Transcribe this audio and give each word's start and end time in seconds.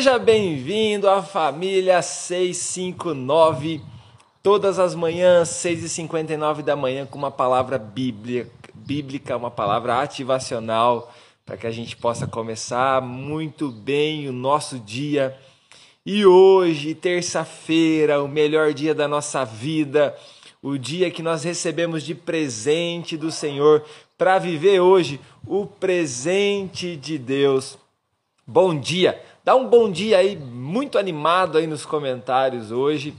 Seja 0.00 0.18
bem-vindo 0.18 1.10
à 1.10 1.22
família 1.22 2.00
659, 2.00 3.82
todas 4.42 4.78
as 4.78 4.94
manhãs, 4.94 5.50
6h59 5.50 6.62
da 6.62 6.74
manhã, 6.74 7.04
com 7.04 7.18
uma 7.18 7.30
palavra 7.30 7.76
bíblica, 7.78 9.36
uma 9.36 9.50
palavra 9.50 10.00
ativacional, 10.00 11.12
para 11.44 11.58
que 11.58 11.66
a 11.66 11.70
gente 11.70 11.98
possa 11.98 12.26
começar 12.26 13.02
muito 13.02 13.70
bem 13.70 14.26
o 14.26 14.32
nosso 14.32 14.78
dia. 14.78 15.36
E 16.06 16.24
hoje, 16.24 16.94
terça-feira, 16.94 18.22
o 18.22 18.26
melhor 18.26 18.72
dia 18.72 18.94
da 18.94 19.06
nossa 19.06 19.44
vida, 19.44 20.16
o 20.62 20.78
dia 20.78 21.10
que 21.10 21.22
nós 21.22 21.44
recebemos 21.44 22.02
de 22.02 22.14
presente 22.14 23.18
do 23.18 23.30
Senhor 23.30 23.84
para 24.16 24.38
viver 24.38 24.80
hoje 24.80 25.20
o 25.46 25.66
presente 25.66 26.96
de 26.96 27.18
Deus. 27.18 27.76
Bom 28.46 28.74
dia! 28.80 29.29
Dá 29.50 29.56
um 29.56 29.66
bom 29.66 29.90
dia 29.90 30.18
aí, 30.18 30.36
muito 30.36 30.96
animado 30.96 31.58
aí 31.58 31.66
nos 31.66 31.84
comentários 31.84 32.70
hoje. 32.70 33.12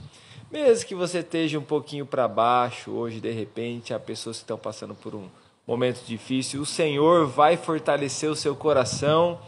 Mesmo 0.50 0.86
que 0.86 0.94
você 0.94 1.18
esteja 1.18 1.58
um 1.58 1.62
pouquinho 1.62 2.06
para 2.06 2.26
baixo 2.26 2.90
hoje, 2.90 3.20
de 3.20 3.30
repente, 3.30 3.92
há 3.92 4.00
pessoas 4.00 4.38
que 4.38 4.44
estão 4.44 4.56
passando 4.56 4.94
por 4.94 5.14
um 5.14 5.26
momento 5.66 6.02
difícil, 6.06 6.62
o 6.62 6.64
Senhor 6.64 7.26
vai 7.26 7.58
fortalecer 7.58 8.30
o 8.30 8.34
seu 8.34 8.56
coração. 8.56 9.38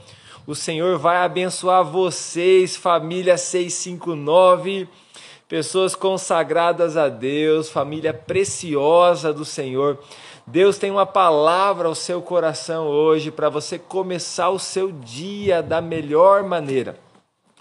O 0.46 0.54
Senhor 0.54 0.98
vai 0.98 1.16
abençoar 1.16 1.82
vocês, 1.82 2.76
família 2.76 3.38
659, 3.38 4.86
pessoas 5.48 5.94
consagradas 5.94 6.98
a 6.98 7.08
Deus, 7.08 7.70
família 7.70 8.12
preciosa 8.12 9.32
do 9.32 9.46
Senhor. 9.46 9.98
Deus 10.46 10.76
tem 10.76 10.90
uma 10.90 11.06
palavra 11.06 11.88
ao 11.88 11.94
seu 11.94 12.20
coração 12.20 12.86
hoje 12.86 13.30
para 13.30 13.48
você 13.48 13.78
começar 13.78 14.50
o 14.50 14.58
seu 14.58 14.92
dia 14.92 15.62
da 15.62 15.80
melhor 15.80 16.42
maneira. 16.42 16.98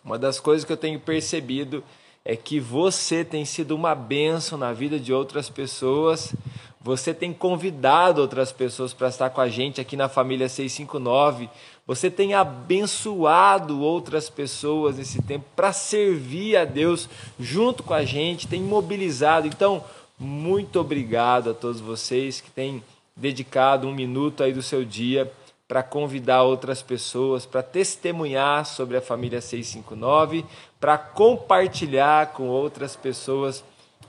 Uma 0.03 0.19
das 0.19 0.37
coisas 0.37 0.65
que 0.65 0.73
eu 0.73 0.77
tenho 0.77 0.99
percebido 0.99 1.81
é 2.25 2.35
que 2.35 2.59
você 2.59 3.23
tem 3.23 3.45
sido 3.45 3.73
uma 3.73 3.95
bênção 3.95 4.57
na 4.57 4.73
vida 4.73 4.99
de 4.99 5.13
outras 5.13 5.49
pessoas. 5.49 6.35
Você 6.81 7.13
tem 7.13 7.31
convidado 7.31 8.19
outras 8.19 8.51
pessoas 8.51 8.93
para 8.93 9.07
estar 9.07 9.29
com 9.29 9.39
a 9.39 9.47
gente 9.47 9.79
aqui 9.79 9.95
na 9.95 10.09
família 10.09 10.49
659. 10.49 11.49
Você 11.87 12.11
tem 12.11 12.33
abençoado 12.33 13.81
outras 13.81 14.29
pessoas 14.29 14.97
nesse 14.97 15.21
tempo 15.21 15.45
para 15.55 15.71
servir 15.71 16.57
a 16.57 16.65
Deus 16.65 17.07
junto 17.39 17.81
com 17.81 17.93
a 17.93 18.03
gente, 18.03 18.45
tem 18.45 18.61
mobilizado. 18.61 19.47
Então, 19.47 19.81
muito 20.19 20.79
obrigado 20.79 21.49
a 21.49 21.53
todos 21.53 21.81
vocês 21.81 22.39
que 22.39 22.51
têm 22.51 22.83
dedicado 23.15 23.87
um 23.87 23.93
minuto 23.93 24.43
aí 24.43 24.53
do 24.53 24.61
seu 24.61 24.85
dia 24.85 25.31
para 25.67 25.81
convidar 25.81 26.43
outras 26.43 26.81
pessoas, 26.81 27.45
para 27.45 27.63
testemunhar 27.63 28.65
sobre 28.65 28.97
a 28.97 29.01
família 29.01 29.41
659, 29.41 30.45
para 30.79 30.97
compartilhar 30.97 32.27
com 32.33 32.47
outras 32.47 32.95
pessoas 32.95 33.63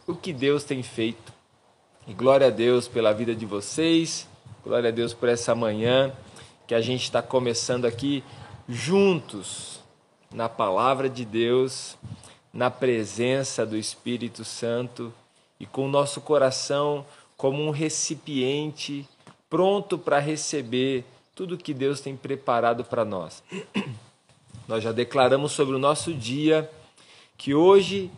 o 0.07 0.15
que 0.15 0.33
Deus 0.33 0.65
tem 0.65 0.83
feito. 0.83 1.33
E 2.07 2.13
glória 2.13 2.49
a 2.49 2.51
Deus 2.51 2.87
pela 2.87 3.13
vida 3.13 3.35
de 3.35 3.47
vocês, 3.47 4.29
glória 4.63 4.91
a 4.91 4.93
Deus 4.93 5.15
por 5.15 5.29
essa 5.29 5.55
manhã 5.55 6.13
que 6.67 6.75
a 6.75 6.81
gente 6.81 7.05
está 7.05 7.23
começando 7.23 7.87
aqui 7.87 8.23
juntos 8.69 9.81
na 10.31 10.49
palavra 10.49 11.09
de 11.09 11.25
Deus, 11.25 11.97
na 12.53 12.71
presença 12.71 13.65
do 13.65 13.77
Espírito 13.77 14.45
Santo 14.45 15.13
e 15.59 15.67
com 15.67 15.87
o 15.87 15.91
nosso 15.91 16.21
coração 16.21 17.05
como 17.37 17.63
um 17.63 17.71
recipiente 17.71 19.09
pronto 19.49 19.99
para 19.99 20.19
receber 20.19 21.05
tudo 21.35 21.59
que 21.59 21.75
Deus 21.75 22.01
tem 22.01 22.17
preparado 22.17 22.85
para 22.85 23.05
nós. 23.05 23.43
Nós 24.67 24.83
já 24.83 24.93
declaramos 24.93 25.53
sobre 25.53 25.75
o 25.75 25.79
nosso 25.79 26.15
dia 26.15 26.71
que 27.37 27.55
hoje, 27.55 28.11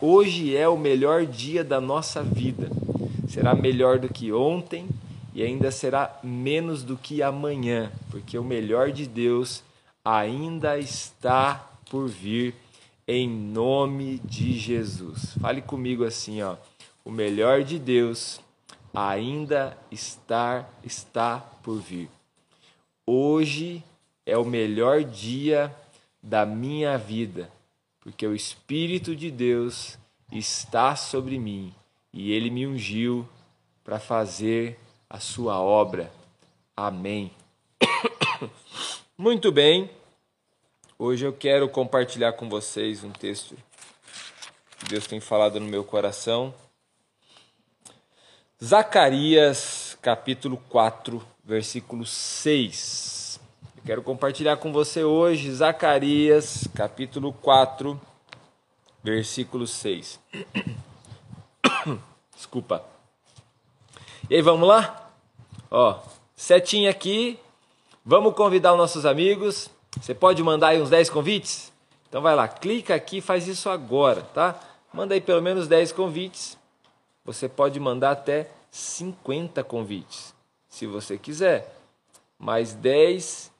hoje 0.00 0.56
é 0.56 0.68
o 0.68 0.78
melhor 0.78 1.26
dia 1.26 1.62
da 1.62 1.80
nossa 1.80 2.22
vida. 2.22 2.70
Será 3.28 3.54
melhor 3.54 3.98
do 3.98 4.08
que 4.08 4.32
ontem 4.32 4.88
e 5.34 5.42
ainda 5.42 5.70
será 5.70 6.18
menos 6.22 6.82
do 6.82 6.96
que 6.96 7.22
amanhã, 7.22 7.92
porque 8.10 8.38
o 8.38 8.44
melhor 8.44 8.90
de 8.90 9.06
Deus 9.06 9.62
ainda 10.04 10.78
está 10.78 11.70
por 11.90 12.08
vir 12.08 12.54
em 13.06 13.28
nome 13.28 14.20
de 14.24 14.58
Jesus. 14.58 15.36
Fale 15.40 15.60
comigo 15.60 16.04
assim, 16.04 16.40
ó 16.42 16.56
o 17.10 17.12
melhor 17.12 17.64
de 17.64 17.76
Deus 17.76 18.40
ainda 18.94 19.76
está, 19.90 20.70
está 20.84 21.40
por 21.60 21.80
vir. 21.80 22.08
Hoje 23.04 23.82
é 24.24 24.38
o 24.38 24.44
melhor 24.44 25.02
dia 25.02 25.74
da 26.22 26.46
minha 26.46 26.96
vida, 26.96 27.50
porque 27.98 28.24
o 28.24 28.32
Espírito 28.32 29.16
de 29.16 29.28
Deus 29.28 29.98
está 30.30 30.94
sobre 30.94 31.36
mim 31.36 31.74
e 32.12 32.30
ele 32.30 32.48
me 32.48 32.64
ungiu 32.64 33.28
para 33.82 33.98
fazer 33.98 34.78
a 35.08 35.18
sua 35.18 35.60
obra. 35.60 36.12
Amém. 36.76 37.32
Muito 39.18 39.50
bem. 39.50 39.90
Hoje 40.96 41.26
eu 41.26 41.32
quero 41.32 41.68
compartilhar 41.68 42.34
com 42.34 42.48
vocês 42.48 43.02
um 43.02 43.10
texto 43.10 43.56
que 44.78 44.86
Deus 44.86 45.08
tem 45.08 45.18
falado 45.18 45.58
no 45.58 45.66
meu 45.66 45.82
coração. 45.82 46.54
Zacarias 48.62 49.96
capítulo 50.02 50.58
4, 50.68 51.22
versículo 51.42 52.04
6. 52.04 53.40
Eu 53.78 53.82
quero 53.86 54.02
compartilhar 54.02 54.58
com 54.58 54.70
você 54.70 55.02
hoje 55.02 55.50
Zacarias 55.50 56.68
capítulo 56.74 57.32
4, 57.32 57.98
versículo 59.02 59.66
6. 59.66 60.20
Desculpa. 62.36 62.84
E 64.28 64.34
aí, 64.34 64.42
vamos 64.42 64.68
lá? 64.68 65.10
Ó, 65.70 65.98
setinha 66.36 66.90
aqui. 66.90 67.38
Vamos 68.04 68.34
convidar 68.34 68.72
os 68.72 68.78
nossos 68.78 69.06
amigos. 69.06 69.70
Você 69.98 70.12
pode 70.12 70.42
mandar 70.42 70.68
aí 70.68 70.82
uns 70.82 70.90
10 70.90 71.08
convites? 71.08 71.72
Então 72.10 72.20
vai 72.20 72.36
lá, 72.36 72.46
clica 72.46 72.94
aqui 72.94 73.22
faz 73.22 73.48
isso 73.48 73.70
agora, 73.70 74.20
tá? 74.34 74.60
Manda 74.92 75.14
aí 75.14 75.20
pelo 75.22 75.40
menos 75.40 75.66
10 75.66 75.92
convites 75.92 76.59
você 77.24 77.48
pode 77.48 77.78
mandar 77.78 78.12
até 78.12 78.48
50 78.70 79.62
convites, 79.64 80.34
se 80.68 80.86
você 80.86 81.18
quiser. 81.18 81.76
Mais 82.38 82.72
10 82.72 83.50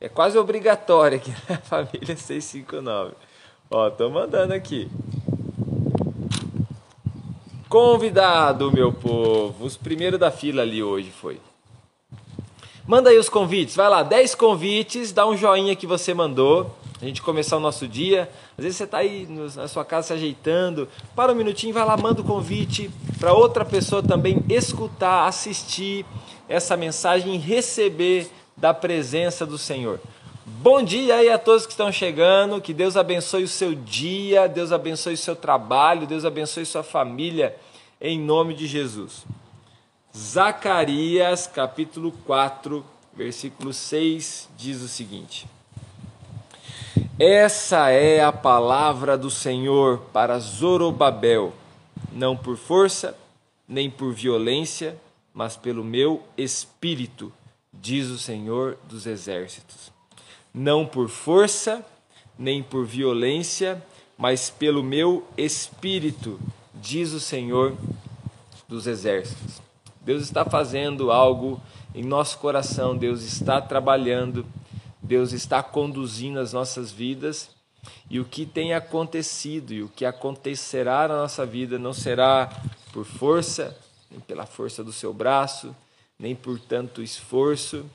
é 0.00 0.08
quase 0.08 0.36
obrigatório 0.38 1.18
aqui 1.18 1.34
na 1.48 1.58
família 1.62 2.16
659. 2.16 3.14
Ó, 3.70 3.90
tô 3.90 4.08
mandando 4.10 4.54
aqui. 4.54 4.90
Convidado, 7.68 8.72
meu 8.72 8.92
povo. 8.92 9.64
Os 9.64 9.76
primeiros 9.76 10.18
da 10.18 10.30
fila 10.30 10.62
ali 10.62 10.82
hoje 10.82 11.10
foi. 11.10 11.40
Manda 12.86 13.10
aí 13.10 13.18
os 13.18 13.28
convites. 13.28 13.76
Vai 13.76 13.90
lá, 13.90 14.02
10 14.02 14.34
convites, 14.34 15.12
dá 15.12 15.26
um 15.26 15.36
joinha 15.36 15.76
que 15.76 15.86
você 15.86 16.14
mandou 16.14 16.74
a 17.00 17.04
gente 17.04 17.22
começar 17.22 17.56
o 17.56 17.60
nosso 17.60 17.86
dia. 17.86 18.28
Às 18.56 18.64
vezes 18.64 18.76
você 18.76 18.84
está 18.84 18.98
aí 18.98 19.26
na 19.54 19.68
sua 19.68 19.84
casa 19.84 20.08
se 20.08 20.12
ajeitando, 20.14 20.88
para 21.14 21.32
um 21.32 21.34
minutinho, 21.34 21.72
vai 21.72 21.84
lá, 21.84 21.96
manda 21.96 22.20
o 22.20 22.24
um 22.24 22.26
convite 22.26 22.90
para 23.18 23.32
outra 23.32 23.64
pessoa 23.64 24.02
também 24.02 24.44
escutar, 24.48 25.26
assistir 25.26 26.04
essa 26.48 26.76
mensagem 26.76 27.34
e 27.34 27.38
receber 27.38 28.30
da 28.56 28.74
presença 28.74 29.46
do 29.46 29.56
Senhor. 29.56 30.00
Bom 30.44 30.82
dia 30.82 31.16
aí 31.16 31.30
a 31.30 31.38
todos 31.38 31.66
que 31.66 31.72
estão 31.72 31.92
chegando, 31.92 32.60
que 32.60 32.72
Deus 32.72 32.96
abençoe 32.96 33.44
o 33.44 33.48
seu 33.48 33.74
dia, 33.74 34.48
Deus 34.48 34.72
abençoe 34.72 35.14
o 35.14 35.18
seu 35.18 35.36
trabalho, 35.36 36.06
Deus 36.06 36.24
abençoe 36.24 36.64
sua 36.64 36.82
família, 36.82 37.54
em 38.00 38.18
nome 38.18 38.54
de 38.54 38.66
Jesus. 38.66 39.24
Zacarias 40.16 41.46
capítulo 41.46 42.10
4, 42.26 42.84
versículo 43.14 43.72
6 43.72 44.48
diz 44.56 44.80
o 44.80 44.88
seguinte. 44.88 45.46
Essa 47.18 47.90
é 47.90 48.22
a 48.22 48.32
palavra 48.32 49.18
do 49.18 49.30
Senhor 49.30 49.98
para 50.12 50.38
Zorobabel, 50.38 51.52
não 52.12 52.36
por 52.36 52.56
força, 52.56 53.16
nem 53.66 53.90
por 53.90 54.12
violência, 54.12 54.96
mas 55.34 55.56
pelo 55.56 55.84
meu 55.84 56.22
espírito, 56.36 57.32
diz 57.72 58.08
o 58.08 58.18
Senhor 58.18 58.78
dos 58.88 59.06
exércitos. 59.06 59.92
Não 60.54 60.86
por 60.86 61.08
força, 61.08 61.84
nem 62.38 62.62
por 62.62 62.86
violência, 62.86 63.82
mas 64.16 64.50
pelo 64.50 64.82
meu 64.82 65.26
espírito, 65.36 66.40
diz 66.74 67.12
o 67.12 67.20
Senhor 67.20 67.74
dos 68.68 68.86
exércitos. 68.86 69.60
Deus 70.00 70.22
está 70.22 70.44
fazendo 70.44 71.10
algo 71.12 71.60
em 71.94 72.02
nosso 72.02 72.38
coração, 72.38 72.96
Deus 72.96 73.22
está 73.22 73.60
trabalhando 73.60 74.46
Deus 75.08 75.32
está 75.32 75.62
conduzindo 75.62 76.38
as 76.38 76.52
nossas 76.52 76.92
vidas 76.92 77.50
e 78.10 78.20
o 78.20 78.24
que 78.24 78.44
tem 78.44 78.74
acontecido 78.74 79.72
e 79.72 79.82
o 79.82 79.88
que 79.88 80.04
acontecerá 80.04 81.08
na 81.08 81.16
nossa 81.16 81.44
vida 81.46 81.78
não 81.78 81.94
será 81.94 82.48
por 82.92 83.04
força, 83.04 83.76
nem 84.10 84.20
pela 84.20 84.44
força 84.44 84.84
do 84.84 84.92
seu 84.92 85.12
braço, 85.12 85.74
nem 86.18 86.34
por 86.36 86.60
tanto 86.60 87.02
esforço, 87.02 87.86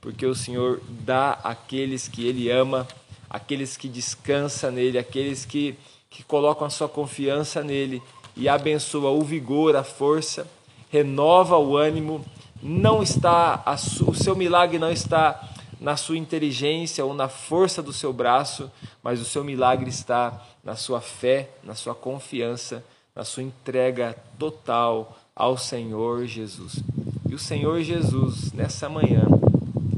porque 0.00 0.24
o 0.24 0.34
Senhor 0.34 0.80
dá 0.88 1.32
àqueles 1.42 2.06
que 2.06 2.24
Ele 2.24 2.48
ama 2.50 2.86
aqueles 3.30 3.76
que 3.76 3.88
descansam 3.88 4.72
nele, 4.72 4.98
aqueles 4.98 5.44
que, 5.44 5.76
que 6.08 6.24
colocam 6.24 6.66
a 6.66 6.70
sua 6.70 6.88
confiança 6.88 7.62
nele 7.62 8.02
e 8.36 8.48
abençoa 8.48 9.10
o 9.10 9.22
vigor, 9.22 9.76
a 9.76 9.84
força, 9.84 10.48
renova 10.90 11.56
o 11.56 11.76
ânimo. 11.76 12.24
Não 12.62 13.02
está 13.02 13.64
o 14.06 14.14
seu 14.14 14.36
milagre 14.36 14.78
não 14.78 14.90
está 14.90 15.49
na 15.80 15.96
sua 15.96 16.18
inteligência 16.18 17.04
ou 17.04 17.14
na 17.14 17.26
força 17.26 17.82
do 17.82 17.92
seu 17.92 18.12
braço, 18.12 18.70
mas 19.02 19.20
o 19.20 19.24
seu 19.24 19.42
milagre 19.42 19.88
está 19.88 20.46
na 20.62 20.76
sua 20.76 21.00
fé, 21.00 21.48
na 21.64 21.74
sua 21.74 21.94
confiança, 21.94 22.84
na 23.16 23.24
sua 23.24 23.42
entrega 23.42 24.14
total 24.38 25.18
ao 25.34 25.56
Senhor 25.56 26.26
Jesus. 26.26 26.80
E 27.28 27.34
o 27.34 27.38
Senhor 27.38 27.80
Jesus, 27.82 28.52
nessa 28.52 28.90
manhã, 28.90 29.22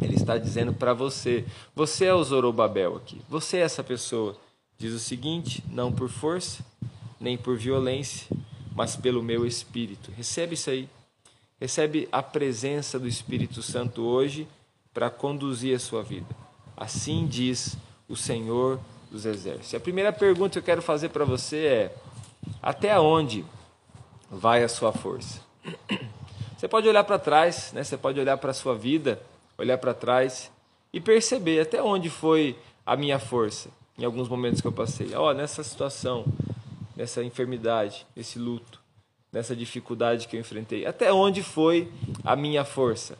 ele 0.00 0.14
está 0.14 0.38
dizendo 0.38 0.72
para 0.72 0.94
você: 0.94 1.44
você 1.74 2.04
é 2.04 2.14
o 2.14 2.22
Zorobabel 2.22 2.96
aqui, 2.96 3.20
você 3.28 3.56
é 3.56 3.62
essa 3.62 3.82
pessoa. 3.82 4.36
Diz 4.78 4.92
o 4.92 5.00
seguinte: 5.00 5.64
não 5.68 5.90
por 5.90 6.08
força, 6.08 6.64
nem 7.18 7.36
por 7.36 7.56
violência, 7.56 8.28
mas 8.72 8.94
pelo 8.94 9.22
meu 9.22 9.44
espírito. 9.44 10.12
Recebe 10.16 10.54
isso 10.54 10.70
aí. 10.70 10.88
Recebe 11.60 12.08
a 12.10 12.22
presença 12.22 12.98
do 12.98 13.06
Espírito 13.06 13.62
Santo 13.62 14.02
hoje 14.02 14.48
para 14.92 15.10
conduzir 15.10 15.74
a 15.74 15.78
sua 15.78 16.02
vida. 16.02 16.26
Assim 16.76 17.26
diz 17.26 17.76
o 18.08 18.16
Senhor 18.16 18.78
dos 19.10 19.24
Exércitos. 19.26 19.74
A 19.74 19.80
primeira 19.80 20.12
pergunta 20.12 20.52
que 20.52 20.58
eu 20.58 20.62
quero 20.62 20.82
fazer 20.82 21.10
para 21.10 21.24
você 21.24 21.66
é: 21.66 21.96
até 22.62 22.98
onde 22.98 23.44
vai 24.30 24.62
a 24.62 24.68
sua 24.68 24.92
força? 24.92 25.40
Você 26.56 26.68
pode 26.68 26.88
olhar 26.88 27.02
para 27.02 27.18
trás, 27.18 27.72
né? 27.72 27.82
Você 27.82 27.96
pode 27.96 28.20
olhar 28.20 28.36
para 28.38 28.52
a 28.52 28.54
sua 28.54 28.74
vida, 28.74 29.20
olhar 29.58 29.78
para 29.78 29.92
trás 29.92 30.48
e 30.92 31.00
perceber 31.00 31.60
até 31.60 31.82
onde 31.82 32.08
foi 32.08 32.56
a 32.86 32.96
minha 32.96 33.18
força 33.18 33.68
em 33.98 34.04
alguns 34.04 34.28
momentos 34.28 34.60
que 34.60 34.66
eu 34.66 34.72
passei. 34.72 35.14
Ó, 35.14 35.30
oh, 35.30 35.34
nessa 35.34 35.62
situação, 35.62 36.24
nessa 36.96 37.22
enfermidade, 37.22 38.06
nesse 38.14 38.38
luto, 38.38 38.80
nessa 39.32 39.56
dificuldade 39.56 40.28
que 40.28 40.36
eu 40.36 40.40
enfrentei. 40.40 40.86
Até 40.86 41.12
onde 41.12 41.42
foi 41.42 41.90
a 42.24 42.36
minha 42.36 42.64
força? 42.64 43.18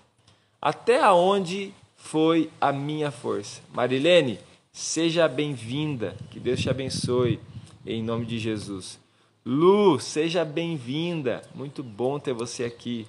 Até 0.63 1.11
onde 1.11 1.75
foi 1.97 2.49
a 2.61 2.73
minha 2.73 3.11
força? 3.11 3.61
Marilene, 3.75 4.39
seja 4.73 5.27
bem-vinda. 5.27 6.17
Que 6.31 6.39
Deus 6.39 6.61
te 6.61 6.71
abençoe 6.71 7.41
em 7.85 8.01
nome 8.01 8.25
de 8.25 8.39
Jesus. 8.39 8.97
Lu, 9.45 9.99
seja 9.99 10.45
bem-vinda. 10.45 11.43
Muito 11.53 11.83
bom 11.83 12.17
ter 12.21 12.33
você 12.33 12.63
aqui. 12.63 13.09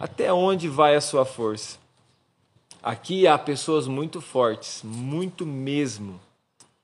Até 0.00 0.32
onde 0.32 0.66
vai 0.66 0.96
a 0.96 1.00
sua 1.00 1.24
força? 1.24 1.78
Aqui 2.82 3.28
há 3.28 3.38
pessoas 3.38 3.86
muito 3.86 4.20
fortes, 4.20 4.82
muito 4.82 5.46
mesmo, 5.46 6.20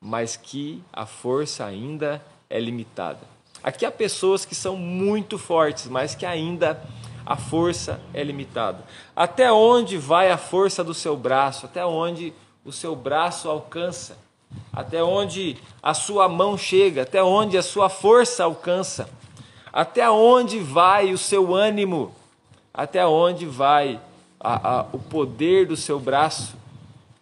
mas 0.00 0.36
que 0.36 0.80
a 0.92 1.06
força 1.06 1.64
ainda 1.64 2.24
é 2.48 2.60
limitada. 2.60 3.26
Aqui 3.64 3.84
há 3.84 3.90
pessoas 3.90 4.44
que 4.44 4.54
são 4.54 4.76
muito 4.76 5.36
fortes, 5.36 5.88
mas 5.88 6.14
que 6.14 6.24
ainda 6.24 6.80
a 7.28 7.36
força 7.36 8.00
é 8.14 8.24
limitada. 8.24 8.82
Até 9.14 9.52
onde 9.52 9.98
vai 9.98 10.30
a 10.30 10.38
força 10.38 10.82
do 10.82 10.94
seu 10.94 11.14
braço? 11.14 11.66
Até 11.66 11.84
onde 11.84 12.32
o 12.64 12.72
seu 12.72 12.96
braço 12.96 13.50
alcança? 13.50 14.16
Até 14.72 15.04
onde 15.04 15.58
a 15.82 15.92
sua 15.92 16.26
mão 16.26 16.56
chega? 16.56 17.02
Até 17.02 17.22
onde 17.22 17.58
a 17.58 17.62
sua 17.62 17.90
força 17.90 18.44
alcança? 18.44 19.10
Até 19.70 20.08
onde 20.10 20.58
vai 20.58 21.12
o 21.12 21.18
seu 21.18 21.54
ânimo? 21.54 22.14
Até 22.72 23.06
onde 23.06 23.44
vai 23.44 24.00
a, 24.40 24.78
a, 24.78 24.86
o 24.90 24.98
poder 24.98 25.66
do 25.66 25.76
seu 25.76 26.00
braço? 26.00 26.56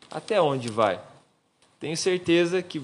Até 0.08 0.40
onde 0.40 0.68
vai? 0.68 1.00
Tenho 1.80 1.96
certeza 1.96 2.62
que 2.62 2.80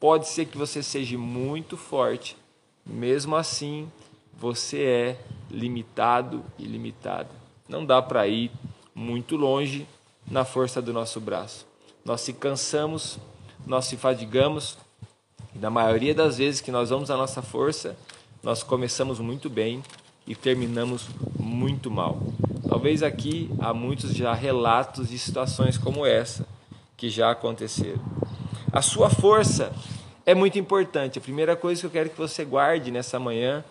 pode 0.00 0.26
ser 0.26 0.46
que 0.46 0.58
você 0.58 0.82
seja 0.82 1.16
muito 1.16 1.76
forte, 1.76 2.36
mesmo 2.84 3.36
assim 3.36 3.88
você 4.36 4.82
é 4.82 5.16
limitado 5.50 6.44
e 6.58 6.64
limitada. 6.64 7.30
Não 7.68 7.84
dá 7.84 8.00
para 8.00 8.26
ir 8.26 8.50
muito 8.94 9.36
longe 9.36 9.86
na 10.30 10.44
força 10.44 10.80
do 10.82 10.92
nosso 10.92 11.20
braço. 11.20 11.66
Nós 12.04 12.20
se 12.20 12.32
cansamos, 12.32 13.18
nós 13.66 13.86
se 13.86 13.96
fadigamos, 13.96 14.78
e 15.54 15.58
na 15.58 15.70
maioria 15.70 16.14
das 16.14 16.38
vezes 16.38 16.60
que 16.60 16.70
nós 16.70 16.90
vamos 16.90 17.10
à 17.10 17.16
nossa 17.16 17.42
força, 17.42 17.96
nós 18.42 18.62
começamos 18.62 19.18
muito 19.18 19.48
bem 19.50 19.82
e 20.26 20.34
terminamos 20.34 21.08
muito 21.38 21.90
mal. 21.90 22.20
Talvez 22.68 23.02
aqui 23.02 23.50
há 23.58 23.72
muitos 23.72 24.14
já 24.14 24.32
relatos 24.34 25.08
de 25.08 25.18
situações 25.18 25.78
como 25.78 26.04
essa 26.04 26.46
que 26.96 27.08
já 27.08 27.30
aconteceram. 27.30 28.00
A 28.72 28.82
sua 28.82 29.08
força 29.08 29.72
é 30.26 30.34
muito 30.34 30.58
importante. 30.58 31.18
A 31.18 31.22
primeira 31.22 31.56
coisa 31.56 31.80
que 31.80 31.86
eu 31.86 31.90
quero 31.90 32.10
que 32.10 32.18
você 32.18 32.44
guarde 32.44 32.90
nessa 32.90 33.18
manhã, 33.18 33.64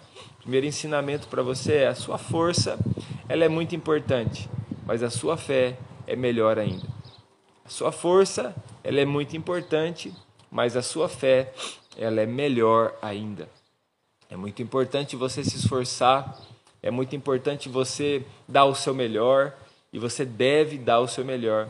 primeiro 0.47 0.65
ensinamento 0.65 1.27
para 1.27 1.43
você 1.43 1.73
é 1.73 1.87
a 1.87 1.93
sua 1.93 2.17
força, 2.17 2.79
ela 3.27 3.43
é 3.43 3.49
muito 3.49 3.75
importante, 3.75 4.49
mas 4.85 5.03
a 5.03 5.09
sua 5.09 5.35
fé 5.35 5.77
é 6.07 6.15
melhor 6.15 6.57
ainda. 6.57 6.87
A 7.65 7.69
sua 7.69 7.91
força, 7.91 8.55
ela 8.81 9.01
é 9.01 9.03
muito 9.03 9.35
importante, 9.35 10.13
mas 10.49 10.77
a 10.77 10.81
sua 10.81 11.09
fé, 11.09 11.51
ela 11.97 12.21
é 12.21 12.25
melhor 12.25 12.95
ainda. 13.01 13.49
É 14.29 14.37
muito 14.37 14.61
importante 14.61 15.17
você 15.17 15.43
se 15.43 15.57
esforçar, 15.57 16.39
é 16.81 16.89
muito 16.89 17.13
importante 17.13 17.67
você 17.67 18.23
dar 18.47 18.63
o 18.63 18.73
seu 18.73 18.95
melhor 18.95 19.53
e 19.91 19.99
você 19.99 20.23
deve 20.23 20.77
dar 20.77 21.01
o 21.01 21.09
seu 21.09 21.25
melhor. 21.25 21.67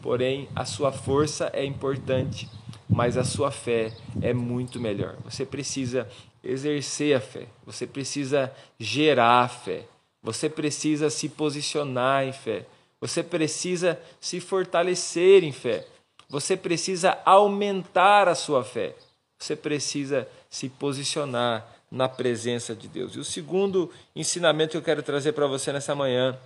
Porém, 0.00 0.48
a 0.54 0.64
sua 0.64 0.92
força 0.92 1.50
é 1.52 1.64
importante, 1.64 2.48
mas 2.88 3.16
a 3.16 3.24
sua 3.24 3.50
fé 3.50 3.90
é 4.20 4.32
muito 4.32 4.78
melhor. 4.78 5.16
Você 5.24 5.44
precisa 5.44 6.06
exercer 6.42 7.16
a 7.16 7.20
fé, 7.20 7.46
você 7.64 7.86
precisa 7.86 8.52
gerar 8.78 9.42
a 9.42 9.48
fé, 9.48 9.84
você 10.22 10.48
precisa 10.48 11.10
se 11.10 11.28
posicionar 11.28 12.24
em 12.24 12.32
fé, 12.32 12.66
você 13.00 13.22
precisa 13.22 14.00
se 14.20 14.40
fortalecer 14.40 15.44
em 15.44 15.52
fé, 15.52 15.86
você 16.28 16.56
precisa 16.56 17.18
aumentar 17.24 18.28
a 18.28 18.34
sua 18.34 18.64
fé, 18.64 18.94
você 19.38 19.54
precisa 19.54 20.28
se 20.48 20.68
posicionar 20.68 21.66
na 21.90 22.08
presença 22.08 22.74
de 22.74 22.88
Deus. 22.88 23.14
E 23.14 23.18
o 23.18 23.24
segundo 23.24 23.90
ensinamento 24.16 24.72
que 24.72 24.76
eu 24.78 24.82
quero 24.82 25.02
trazer 25.02 25.32
para 25.32 25.46
você 25.46 25.72
nessa 25.72 25.94
manhã 25.94 26.38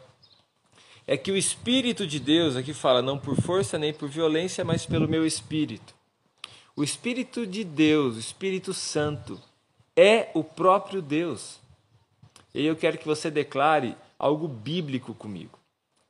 é 1.06 1.16
que 1.16 1.30
o 1.30 1.36
Espírito 1.36 2.04
de 2.06 2.18
Deus, 2.18 2.56
aqui 2.56 2.74
fala, 2.74 3.00
não 3.00 3.16
por 3.16 3.36
força 3.36 3.78
nem 3.78 3.92
por 3.92 4.08
violência, 4.08 4.64
mas 4.64 4.84
pelo 4.84 5.06
meu 5.06 5.24
Espírito. 5.24 5.94
O 6.74 6.82
Espírito 6.82 7.46
de 7.46 7.62
Deus, 7.62 8.16
o 8.16 8.20
Espírito 8.20 8.74
Santo, 8.74 9.40
é 9.96 10.28
o 10.34 10.44
próprio 10.44 11.00
Deus. 11.00 11.58
E 12.54 12.64
eu 12.64 12.76
quero 12.76 12.98
que 12.98 13.06
você 13.06 13.30
declare 13.30 13.96
algo 14.18 14.46
bíblico 14.46 15.14
comigo. 15.14 15.58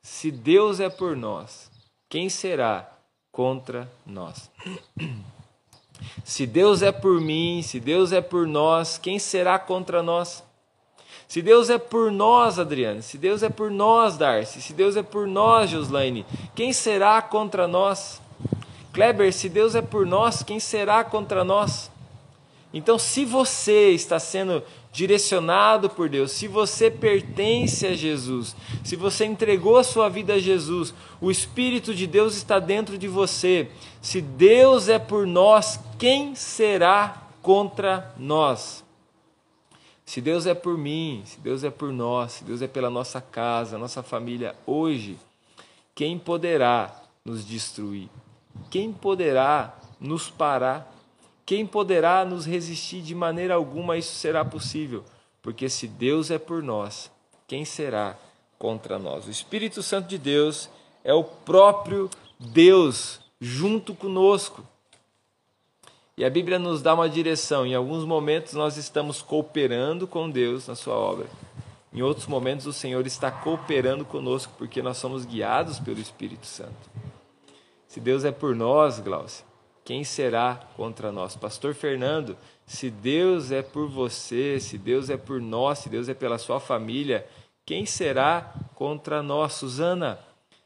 Se 0.01 0.31
Deus 0.31 0.79
é 0.79 0.89
por 0.89 1.15
nós, 1.15 1.69
quem 2.09 2.29
será 2.29 2.89
contra 3.31 3.89
nós? 4.05 4.49
Se 6.23 6.45
Deus 6.45 6.83
é 6.83 6.91
por 6.91 7.19
mim, 7.19 7.63
se 7.63 7.79
Deus 7.79 8.11
é 8.11 8.21
por 8.21 8.45
nós, 8.45 8.99
quem 8.99 9.17
será 9.17 9.57
contra 9.57 10.03
nós? 10.03 10.43
Se 11.27 11.41
Deus 11.41 11.71
é 11.71 11.77
por 11.79 12.11
nós, 12.11 12.59
Adriane, 12.59 13.01
se 13.01 13.17
Deus 13.17 13.41
é 13.41 13.49
por 13.49 13.71
nós, 13.71 14.15
Darcy, 14.15 14.61
se 14.61 14.73
Deus 14.73 14.95
é 14.95 15.01
por 15.01 15.25
nós, 15.25 15.71
Joslaine, 15.71 16.23
quem 16.55 16.71
será 16.71 17.19
contra 17.21 17.67
nós? 17.67 18.21
Kleber, 18.93 19.33
se 19.33 19.49
Deus 19.49 19.73
é 19.75 19.81
por 19.81 20.05
nós, 20.05 20.43
quem 20.43 20.59
será 20.59 21.03
contra 21.03 21.43
nós? 21.43 21.91
Então, 22.73 22.99
se 22.99 23.23
você 23.23 23.91
está 23.91 24.19
sendo 24.19 24.61
direcionado 24.91 25.89
por 25.89 26.09
Deus, 26.09 26.31
se 26.31 26.47
você 26.47 26.91
pertence 26.91 27.87
a 27.87 27.93
Jesus, 27.93 28.55
se 28.83 28.95
você 28.95 29.25
entregou 29.25 29.77
a 29.77 29.83
sua 29.83 30.09
vida 30.09 30.33
a 30.33 30.39
Jesus, 30.39 30.93
o 31.21 31.31
Espírito 31.31 31.93
de 31.93 32.05
Deus 32.05 32.35
está 32.35 32.59
dentro 32.59 32.97
de 32.97 33.07
você. 33.07 33.69
Se 34.01 34.21
Deus 34.21 34.89
é 34.89 34.99
por 34.99 35.25
nós, 35.25 35.79
quem 35.97 36.35
será 36.35 37.29
contra 37.41 38.13
nós? 38.17 38.83
Se 40.05 40.19
Deus 40.21 40.45
é 40.45 40.53
por 40.53 40.77
mim, 40.77 41.21
se 41.25 41.39
Deus 41.39 41.63
é 41.63 41.69
por 41.69 41.91
nós, 41.91 42.33
se 42.33 42.43
Deus 42.43 42.61
é 42.61 42.67
pela 42.67 42.89
nossa 42.89 43.21
casa, 43.21 43.77
nossa 43.77 44.01
família, 44.01 44.55
hoje, 44.65 45.17
quem 45.93 46.17
poderá 46.17 47.03
nos 47.23 47.45
destruir? 47.45 48.09
Quem 48.69 48.91
poderá 48.91 49.75
nos 49.99 50.29
parar? 50.29 50.96
Quem 51.47 51.65
poderá 51.65 52.25
nos 52.25 52.45
resistir? 52.45 53.01
De 53.01 53.15
maneira 53.15 53.55
alguma 53.55 53.97
isso 53.97 54.13
será 54.13 54.43
possível, 54.43 55.05
porque 55.41 55.69
se 55.69 55.87
Deus 55.87 56.29
é 56.29 56.37
por 56.37 56.61
nós, 56.61 57.09
quem 57.47 57.63
será 57.63 58.17
contra 58.59 58.99
nós? 58.99 59.25
O 59.25 59.31
Espírito 59.31 59.81
Santo 59.81 60.09
de 60.09 60.17
Deus 60.17 60.69
é 61.05 61.13
o 61.13 61.23
próprio 61.23 62.09
Deus 62.37 63.21
junto 63.39 63.95
conosco. 63.95 64.61
E 66.17 66.25
a 66.25 66.29
Bíblia 66.29 66.59
nos 66.59 66.81
dá 66.81 66.93
uma 66.93 67.07
direção. 67.07 67.65
Em 67.65 67.73
alguns 67.73 68.03
momentos 68.03 68.51
nós 68.51 68.75
estamos 68.75 69.21
cooperando 69.21 70.05
com 70.05 70.29
Deus 70.29 70.67
na 70.67 70.75
sua 70.75 70.95
obra. 70.95 71.27
Em 71.93 72.01
outros 72.01 72.27
momentos 72.27 72.65
o 72.65 72.73
Senhor 72.73 73.07
está 73.07 73.31
cooperando 73.31 74.03
conosco 74.03 74.51
porque 74.57 74.81
nós 74.81 74.97
somos 74.97 75.23
guiados 75.23 75.79
pelo 75.79 76.01
Espírito 76.01 76.45
Santo. 76.45 76.89
Se 77.87 78.01
Deus 78.01 78.25
é 78.25 78.33
por 78.33 78.53
nós, 78.53 78.99
Glaucia, 78.99 79.46
quem 79.87 80.03
será 80.03 80.59
contra 80.75 81.13
nós? 81.13 81.37
Pastor 81.37 81.73
Fernando, 81.73 82.37
se 82.65 82.89
Deus 82.89 83.53
é 83.53 83.61
por 83.61 83.87
você, 83.87 84.59
se 84.59 84.77
Deus 84.77 85.09
é 85.09 85.15
por 85.15 85.39
nós, 85.39 85.79
se 85.79 85.87
Deus 85.87 86.09
é 86.09 86.13
pela 86.13 86.37
sua 86.37 86.59
família, 86.59 87.25
quem 87.65 87.85
será 87.85 88.53
contra 88.75 89.23
nós? 89.23 89.53
Suzana, 89.53 90.19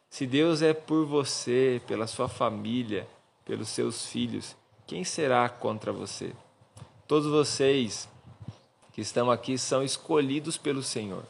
se 0.10 0.26
Deus 0.26 0.64
é 0.64 0.74
por 0.74 1.06
você, 1.06 1.80
pela 1.86 2.08
sua 2.08 2.28
família, 2.28 3.08
pelos 3.46 3.70
seus 3.70 4.08
filhos, 4.08 4.56
quem 4.88 5.04
será 5.04 5.48
contra 5.48 5.94
você? 5.94 6.34
Todos 7.08 7.30
vocês 7.30 8.10
que 8.92 9.02
estão 9.02 9.30
aqui 9.30 9.56
são 9.56 9.84
escolhidos 9.84 10.58
pelo 10.58 10.82
Senhor. 10.82 11.24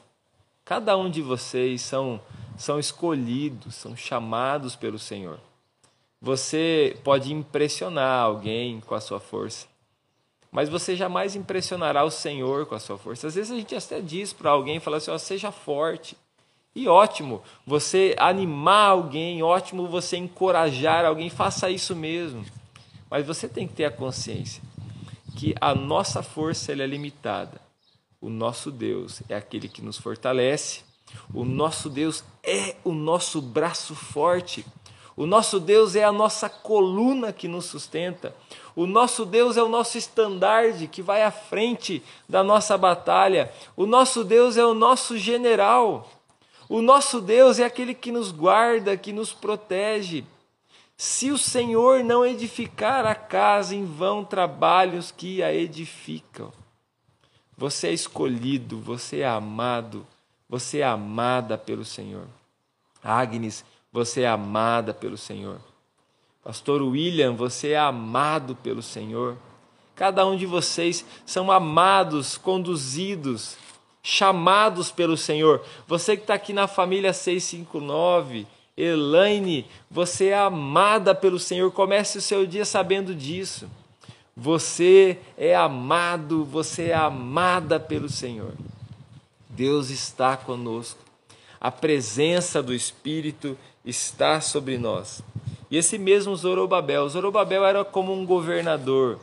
Cada 0.63 0.95
um 0.95 1.09
de 1.09 1.21
vocês 1.21 1.81
são, 1.81 2.21
são 2.57 2.79
escolhidos, 2.79 3.75
são 3.75 3.97
chamados 3.97 4.77
pelo 4.77 4.97
Senhor. 4.97 5.41
Você 6.21 6.97
pode 7.03 7.33
impressionar 7.33 8.23
alguém 8.23 8.79
com 8.81 8.93
a 8.93 9.01
sua 9.01 9.19
força, 9.19 9.65
mas 10.51 10.69
você 10.69 10.95
jamais 10.95 11.35
impressionará 11.35 12.03
o 12.03 12.11
Senhor 12.11 12.65
com 12.65 12.75
a 12.75 12.79
sua 12.79 12.97
força. 12.97 13.27
Às 13.27 13.35
vezes 13.35 13.51
a 13.51 13.55
gente 13.55 13.75
até 13.75 13.99
diz 13.99 14.31
para 14.31 14.51
alguém, 14.51 14.79
fala 14.79 14.97
assim, 14.97 15.09
ó, 15.09 15.17
seja 15.17 15.51
forte. 15.51 16.15
E 16.75 16.87
ótimo 16.87 17.41
você 17.65 18.15
animar 18.19 18.89
alguém, 18.89 19.41
ótimo 19.41 19.87
você 19.87 20.15
encorajar 20.15 21.05
alguém, 21.05 21.29
faça 21.29 21.69
isso 21.69 21.95
mesmo. 21.95 22.45
Mas 23.09 23.25
você 23.25 23.47
tem 23.47 23.67
que 23.67 23.73
ter 23.73 23.85
a 23.85 23.91
consciência 23.91 24.61
que 25.35 25.55
a 25.59 25.73
nossa 25.73 26.21
força 26.21 26.71
é 26.71 26.75
limitada. 26.75 27.59
O 28.19 28.29
nosso 28.29 28.69
Deus 28.69 29.21
é 29.27 29.35
aquele 29.35 29.67
que 29.67 29.81
nos 29.81 29.97
fortalece. 29.97 30.83
O 31.33 31.43
nosso 31.43 31.89
Deus 31.89 32.23
é 32.43 32.75
o 32.83 32.93
nosso 32.93 33.41
braço 33.41 33.95
forte. 33.95 34.65
O 35.15 35.25
nosso 35.25 35.59
Deus 35.59 35.95
é 35.95 36.03
a 36.03 36.11
nossa 36.11 36.49
coluna 36.49 37.33
que 37.33 37.47
nos 37.47 37.65
sustenta. 37.65 38.35
O 38.75 38.85
nosso 38.85 39.25
Deus 39.25 39.57
é 39.57 39.63
o 39.63 39.69
nosso 39.69 39.97
estandarte 39.97 40.87
que 40.87 41.01
vai 41.01 41.23
à 41.23 41.31
frente 41.31 42.01
da 42.27 42.43
nossa 42.43 42.77
batalha. 42.77 43.51
O 43.75 43.85
nosso 43.85 44.23
Deus 44.23 44.57
é 44.57 44.65
o 44.65 44.73
nosso 44.73 45.17
general. 45.17 46.09
O 46.69 46.81
nosso 46.81 47.19
Deus 47.19 47.59
é 47.59 47.65
aquele 47.65 47.93
que 47.93 48.11
nos 48.11 48.31
guarda, 48.31 48.95
que 48.95 49.11
nos 49.11 49.33
protege. 49.33 50.23
Se 50.95 51.31
o 51.31 51.37
Senhor 51.37 52.03
não 52.03 52.25
edificar 52.25 53.05
a 53.05 53.15
casa, 53.15 53.75
em 53.75 53.83
vão 53.83 54.23
trabalhos 54.23 55.11
que 55.11 55.43
a 55.43 55.53
edificam. 55.53 56.53
Você 57.57 57.89
é 57.89 57.93
escolhido, 57.93 58.79
você 58.79 59.19
é 59.19 59.27
amado, 59.27 60.07
você 60.47 60.79
é 60.79 60.83
amada 60.83 61.57
pelo 61.57 61.83
Senhor. 61.83 62.27
Agnes, 63.03 63.65
você 63.91 64.21
é 64.21 64.27
amada 64.27 64.93
pelo 64.93 65.17
Senhor. 65.17 65.59
Pastor 66.43 66.81
William, 66.81 67.33
você 67.35 67.71
é 67.71 67.79
amado 67.79 68.55
pelo 68.55 68.81
Senhor. 68.81 69.37
Cada 69.95 70.25
um 70.25 70.35
de 70.35 70.45
vocês 70.45 71.05
são 71.25 71.51
amados, 71.51 72.37
conduzidos, 72.37 73.57
chamados 74.01 74.89
pelo 74.89 75.15
Senhor. 75.15 75.63
Você 75.87 76.15
que 76.15 76.23
está 76.23 76.33
aqui 76.33 76.53
na 76.53 76.67
família 76.67 77.13
659, 77.13 78.47
Elaine, 78.75 79.67
você 79.89 80.29
é 80.29 80.39
amada 80.39 81.13
pelo 81.13 81.37
Senhor. 81.37 81.71
Comece 81.71 82.17
o 82.17 82.21
seu 82.21 82.47
dia 82.47 82.65
sabendo 82.65 83.13
disso. 83.13 83.69
Você 84.35 85.19
é 85.37 85.55
amado, 85.55 86.43
você 86.45 86.85
é 86.85 86.95
amada 86.95 87.79
pelo 87.79 88.09
Senhor. 88.09 88.53
Deus 89.49 89.89
está 89.89 90.37
conosco. 90.37 90.99
A 91.59 91.69
presença 91.69 92.63
do 92.63 92.73
Espírito 92.73 93.55
está 93.85 94.39
sobre 94.41 94.77
nós. 94.77 95.23
E 95.69 95.77
esse 95.77 95.97
mesmo 95.97 96.35
Zorobabel, 96.35 97.07
Zorobabel 97.09 97.65
era 97.65 97.85
como 97.85 98.13
um 98.13 98.25
governador. 98.25 99.19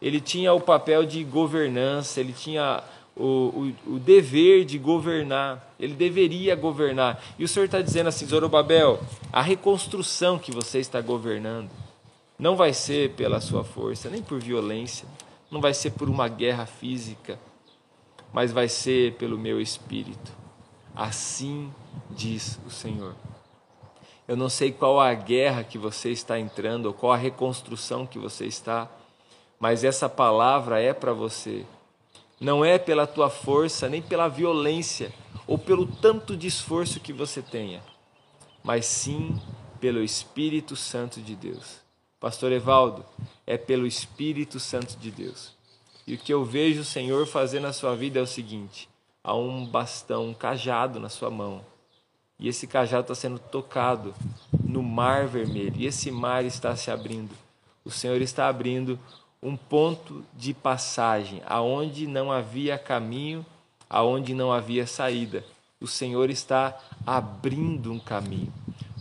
Ele 0.00 0.20
tinha 0.20 0.52
o 0.52 0.60
papel 0.60 1.04
de 1.04 1.24
governança, 1.24 2.20
ele 2.20 2.32
tinha 2.32 2.82
o, 3.16 3.72
o, 3.86 3.94
o 3.94 3.98
dever 3.98 4.64
de 4.64 4.78
governar, 4.78 5.74
ele 5.78 5.94
deveria 5.94 6.54
governar. 6.54 7.22
E 7.38 7.44
o 7.44 7.48
Senhor 7.48 7.66
está 7.66 7.80
dizendo 7.80 8.08
assim, 8.08 8.26
Zorobabel, 8.26 9.00
a 9.32 9.40
reconstrução 9.40 10.38
que 10.38 10.52
você 10.52 10.78
está 10.78 11.00
governando 11.00 11.70
não 12.38 12.56
vai 12.56 12.72
ser 12.72 13.10
pela 13.12 13.40
sua 13.40 13.64
força, 13.64 14.10
nem 14.10 14.22
por 14.22 14.40
violência, 14.40 15.06
não 15.50 15.60
vai 15.60 15.72
ser 15.72 15.92
por 15.92 16.08
uma 16.08 16.28
guerra 16.28 16.66
física, 16.66 17.38
mas 18.32 18.52
vai 18.52 18.68
ser 18.68 19.14
pelo 19.14 19.38
meu 19.38 19.60
espírito. 19.60 20.32
Assim 20.94 21.72
diz 22.10 22.58
o 22.66 22.70
Senhor. 22.70 23.14
Eu 24.26 24.36
não 24.36 24.48
sei 24.48 24.72
qual 24.72 25.00
a 25.00 25.12
guerra 25.14 25.64
que 25.64 25.76
você 25.76 26.10
está 26.10 26.38
entrando, 26.38 26.86
ou 26.86 26.94
qual 26.94 27.12
a 27.12 27.16
reconstrução 27.16 28.06
que 28.06 28.18
você 28.18 28.46
está, 28.46 28.88
mas 29.60 29.84
essa 29.84 30.08
palavra 30.08 30.80
é 30.80 30.92
para 30.92 31.12
você 31.12 31.64
não 32.40 32.64
é 32.64 32.78
pela 32.78 33.06
tua 33.06 33.30
força, 33.30 33.88
nem 33.88 34.02
pela 34.02 34.28
violência 34.28 35.12
ou 35.46 35.56
pelo 35.58 35.86
tanto 35.86 36.36
de 36.36 36.46
esforço 36.46 37.00
que 37.00 37.12
você 37.12 37.40
tenha, 37.40 37.82
mas 38.62 38.86
sim 38.86 39.40
pelo 39.80 40.02
Espírito 40.02 40.74
Santo 40.74 41.20
de 41.20 41.34
Deus. 41.34 41.82
Pastor 42.18 42.52
Evaldo, 42.52 43.04
é 43.46 43.56
pelo 43.56 43.86
Espírito 43.86 44.58
Santo 44.58 44.96
de 44.96 45.10
Deus. 45.10 45.52
E 46.06 46.14
o 46.14 46.18
que 46.18 46.32
eu 46.32 46.44
vejo 46.44 46.80
o 46.80 46.84
Senhor 46.84 47.26
fazer 47.26 47.60
na 47.60 47.72
sua 47.72 47.94
vida 47.94 48.18
é 48.18 48.22
o 48.22 48.26
seguinte: 48.26 48.88
há 49.22 49.34
um 49.34 49.64
bastão, 49.66 50.28
um 50.28 50.34
cajado 50.34 50.98
na 50.98 51.08
sua 51.08 51.30
mão. 51.30 51.64
E 52.44 52.48
esse 52.48 52.66
cajado 52.66 53.04
está 53.04 53.14
sendo 53.14 53.38
tocado 53.38 54.14
no 54.62 54.82
mar 54.82 55.26
vermelho. 55.26 55.76
E 55.78 55.86
esse 55.86 56.10
mar 56.10 56.44
está 56.44 56.76
se 56.76 56.90
abrindo. 56.90 57.34
O 57.82 57.90
Senhor 57.90 58.20
está 58.20 58.48
abrindo 58.48 58.98
um 59.42 59.56
ponto 59.56 60.22
de 60.34 60.52
passagem, 60.52 61.40
aonde 61.46 62.06
não 62.06 62.30
havia 62.30 62.76
caminho, 62.76 63.46
aonde 63.88 64.34
não 64.34 64.52
havia 64.52 64.86
saída. 64.86 65.42
O 65.80 65.86
Senhor 65.86 66.28
está 66.28 66.78
abrindo 67.06 67.90
um 67.90 67.98
caminho. 67.98 68.52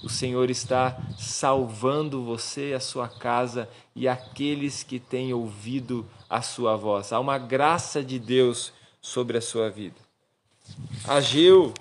O 0.02 0.08
Senhor 0.08 0.50
está 0.50 0.98
salvando 1.20 2.24
você, 2.24 2.72
a 2.74 2.80
sua 2.80 3.10
casa 3.10 3.68
e 3.94 4.08
aqueles 4.08 4.84
que 4.84 5.02
têm 5.02 5.34
ouvido 5.34 6.06
a 6.30 6.42
sua 6.42 6.78
voz. 6.78 7.12
Há 7.12 7.20
uma 7.20 7.38
graça 7.38 8.02
de 8.02 8.18
Deus 8.20 8.72
sobre 9.02 9.38
a 9.38 9.42
sua 9.42 9.70
vida. 9.70 9.98
Ageu, 11.06 11.74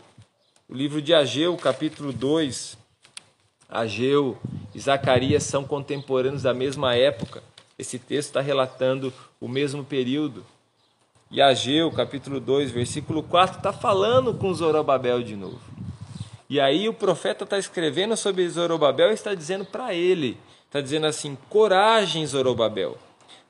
o 0.73 0.75
livro 0.75 1.03
de 1.03 1.13
Ageu, 1.13 1.55
capítulo 1.59 2.15
2. 2.15 2.79
Ageu 3.69 4.39
e 4.75 4.81
Zacarias 4.81 5.43
são 5.43 5.65
contemporâneos 5.65 6.45
da 6.45 6.55
mesma 6.55 6.97
época. 6.97 7.43
Esse 7.79 7.99
texto 7.99 8.29
está 8.29 8.41
relatando 8.41 9.13
o 9.39 9.47
mesmo 9.47 9.85
período. 9.85 10.43
E 11.31 11.43
Ageu, 11.43 11.91
capítulo 11.93 12.41
2, 12.41 12.71
versículo 12.71 13.23
4, 13.23 13.59
está 13.59 13.71
falando 13.71 14.33
com 14.33 14.55
Zorobabel 14.55 15.23
de 15.23 15.37
novo. 15.37 15.61
E 16.49 16.59
aí 16.59 16.89
o 16.89 16.95
profeta 16.95 17.45
está 17.45 17.59
escrevendo 17.59 18.17
sobre 18.17 18.49
Zorobabel 18.49 19.11
e 19.11 19.15
está 19.15 19.35
dizendo 19.35 19.67
para 19.67 19.93
ele, 19.93 20.39
está 20.65 20.81
dizendo 20.81 21.07
assim, 21.07 21.37
coragem 21.51 22.27
Zorobabel, 22.27 22.97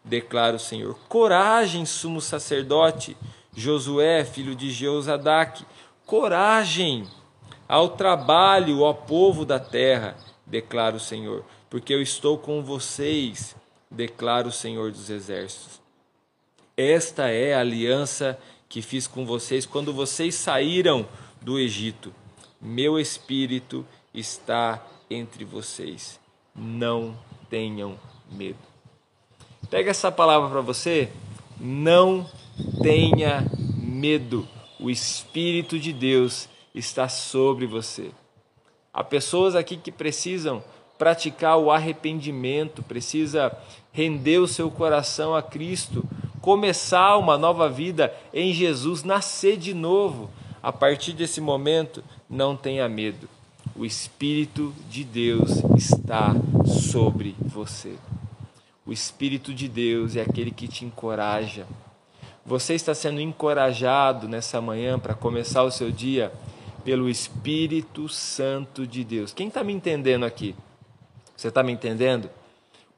declara 0.02 0.56
o 0.56 0.60
Senhor, 0.60 0.98
coragem 1.08 1.86
sumo 1.86 2.20
sacerdote, 2.20 3.16
Josué, 3.54 4.24
filho 4.24 4.56
de 4.56 4.70
Jeozadak, 4.70 5.64
coragem 6.06 7.06
ao 7.68 7.90
trabalho, 7.90 8.80
ó 8.80 8.92
povo 8.92 9.44
da 9.44 9.58
terra, 9.58 10.16
declara 10.46 10.96
o 10.96 11.00
Senhor, 11.00 11.44
porque 11.70 11.94
eu 11.94 12.02
estou 12.02 12.36
com 12.36 12.62
vocês 12.62 13.56
declara 13.92 14.48
o 14.48 14.52
Senhor 14.52 14.90
dos 14.90 15.10
Exércitos. 15.10 15.80
Esta 16.76 17.28
é 17.28 17.54
a 17.54 17.60
aliança 17.60 18.38
que 18.68 18.80
fiz 18.80 19.06
com 19.06 19.26
vocês 19.26 19.66
quando 19.66 19.92
vocês 19.92 20.34
saíram 20.34 21.06
do 21.40 21.58
Egito. 21.58 22.12
Meu 22.60 22.98
espírito 22.98 23.86
está 24.14 24.82
entre 25.10 25.44
vocês. 25.44 26.18
Não 26.54 27.16
tenham 27.50 27.98
medo. 28.30 28.58
Pega 29.68 29.90
essa 29.90 30.10
palavra 30.10 30.48
para 30.48 30.60
você. 30.62 31.10
Não 31.60 32.28
tenha 32.82 33.44
medo. 33.76 34.48
O 34.82 34.90
Espírito 34.90 35.78
de 35.78 35.92
Deus 35.92 36.48
está 36.74 37.08
sobre 37.08 37.66
você. 37.66 38.10
Há 38.92 39.04
pessoas 39.04 39.54
aqui 39.54 39.76
que 39.76 39.92
precisam 39.92 40.60
praticar 40.98 41.56
o 41.56 41.70
arrependimento, 41.70 42.82
precisa 42.82 43.56
render 43.92 44.38
o 44.38 44.48
seu 44.48 44.72
coração 44.72 45.36
a 45.36 45.42
Cristo, 45.42 46.04
começar 46.40 47.16
uma 47.16 47.38
nova 47.38 47.68
vida 47.68 48.12
em 48.34 48.52
Jesus, 48.52 49.04
nascer 49.04 49.56
de 49.56 49.72
novo. 49.72 50.28
A 50.60 50.72
partir 50.72 51.12
desse 51.12 51.40
momento, 51.40 52.02
não 52.28 52.56
tenha 52.56 52.88
medo. 52.88 53.28
O 53.76 53.86
Espírito 53.86 54.74
de 54.90 55.04
Deus 55.04 55.62
está 55.76 56.34
sobre 56.66 57.36
você. 57.40 57.94
O 58.84 58.92
Espírito 58.92 59.54
de 59.54 59.68
Deus 59.68 60.16
é 60.16 60.22
aquele 60.22 60.50
que 60.50 60.66
te 60.66 60.84
encoraja. 60.84 61.68
Você 62.44 62.74
está 62.74 62.92
sendo 62.92 63.20
encorajado 63.20 64.28
nessa 64.28 64.60
manhã 64.60 64.98
para 64.98 65.14
começar 65.14 65.62
o 65.62 65.70
seu 65.70 65.92
dia 65.92 66.32
pelo 66.84 67.08
Espírito 67.08 68.08
Santo 68.08 68.84
de 68.84 69.04
Deus. 69.04 69.32
Quem 69.32 69.46
está 69.46 69.62
me 69.62 69.72
entendendo 69.72 70.24
aqui? 70.24 70.56
Você 71.36 71.48
está 71.48 71.62
me 71.62 71.70
entendendo? 71.70 72.28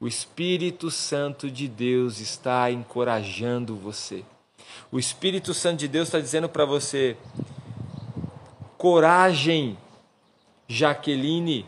O 0.00 0.08
Espírito 0.08 0.90
Santo 0.90 1.50
de 1.50 1.68
Deus 1.68 2.20
está 2.20 2.70
encorajando 2.70 3.76
você. 3.76 4.24
O 4.90 4.98
Espírito 4.98 5.52
Santo 5.52 5.80
de 5.80 5.88
Deus 5.88 6.08
está 6.08 6.20
dizendo 6.20 6.48
para 6.48 6.64
você: 6.64 7.14
coragem, 8.78 9.76
Jaqueline, 10.66 11.66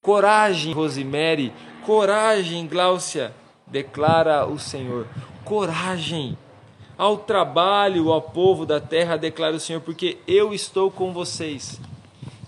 coragem, 0.00 0.72
Rosemary, 0.72 1.52
coragem, 1.84 2.66
Gláucia, 2.66 3.34
declara 3.66 4.46
o 4.46 4.58
Senhor. 4.58 5.06
Coragem 5.44 6.36
ao 6.96 7.18
trabalho, 7.18 8.10
ao 8.10 8.22
povo 8.22 8.64
da 8.64 8.80
terra, 8.80 9.16
declara 9.16 9.56
o 9.56 9.60
Senhor, 9.60 9.80
porque 9.80 10.18
eu 10.26 10.54
estou 10.54 10.90
com 10.90 11.12
vocês. 11.12 11.80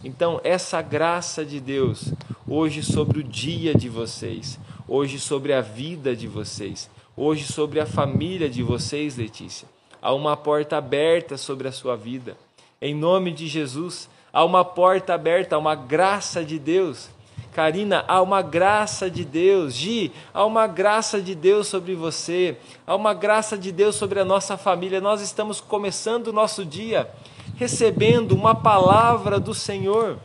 Então, 0.03 0.41
essa 0.45 0.81
graça 0.81 1.45
de 1.45 1.61
Deus, 1.61 2.13
hoje 2.47 2.83
sobre 2.83 3.19
o 3.19 3.25
dia 3.25 3.75
de 3.75 3.89
vocês, 3.89 4.59
hoje 4.87 5.19
sobre 5.19 5.53
a 5.53 5.61
vida 5.61 6.17
de 6.17 6.27
vocês, 6.27 6.89
hoje 7.17 7.45
sobre 7.45 7.81
a 7.81 7.87
família 7.87 8.49
de 8.49 8.63
vocês, 8.63 9.17
Letícia. 9.17 9.69
Há 10.01 10.15
uma 10.15 10.37
porta 10.37 10.77
aberta 10.77 11.37
sobre 11.37 11.69
a 11.69 11.73
sua 11.73 11.97
vida. 11.97 12.37
Em 12.81 12.95
nome 12.95 13.33
de 13.33 13.49
Jesus, 13.49 14.09
há 14.33 14.45
uma 14.45 14.65
porta 14.65 15.13
aberta, 15.13 15.57
há 15.57 15.59
uma 15.59 15.75
graça 15.75 16.45
de 16.45 16.59
Deus. 16.59 17.11
Karina, 17.53 18.05
há 18.07 18.23
uma 18.23 18.43
graça 18.43 19.11
de 19.11 19.25
Deus. 19.25 19.75
Gi, 19.75 20.13
há 20.33 20.45
uma 20.45 20.67
graça 20.67 21.21
de 21.21 21.35
Deus 21.35 21.67
sobre 21.67 21.95
você. 21.95 22.57
Há 22.87 22.95
uma 22.95 23.15
graça 23.15 23.59
de 23.59 23.73
Deus 23.73 23.97
sobre 23.97 24.21
a 24.21 24.25
nossa 24.25 24.57
família. 24.57 25.01
Nós 25.01 25.21
estamos 25.21 25.61
começando 25.61 26.29
o 26.29 26.33
nosso 26.33 26.65
dia 26.65 27.11
recebendo 27.57 28.33
uma 28.33 28.55
palavra 28.55 29.41
do 29.41 29.53
Senhor. 29.53 30.19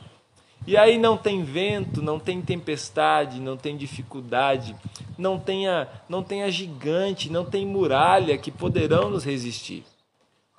E 0.65 0.77
aí 0.77 0.98
não 0.98 1.17
tem 1.17 1.43
vento, 1.43 2.01
não 2.01 2.20
tem 2.20 2.41
tempestade, 2.41 3.41
não 3.41 3.58
tem 3.58 3.75
dificuldade, 3.75 4.75
não 5.17 5.38
tenha, 5.38 5.88
não 6.08 6.24
tenha 6.24 6.50
gigante, 6.50 7.29
não 7.29 7.43
tem 7.43 7.65
muralha 7.65 8.38
que 8.38 8.51
poderão 8.51 9.10
nos 9.10 9.25
resistir. 9.25 9.84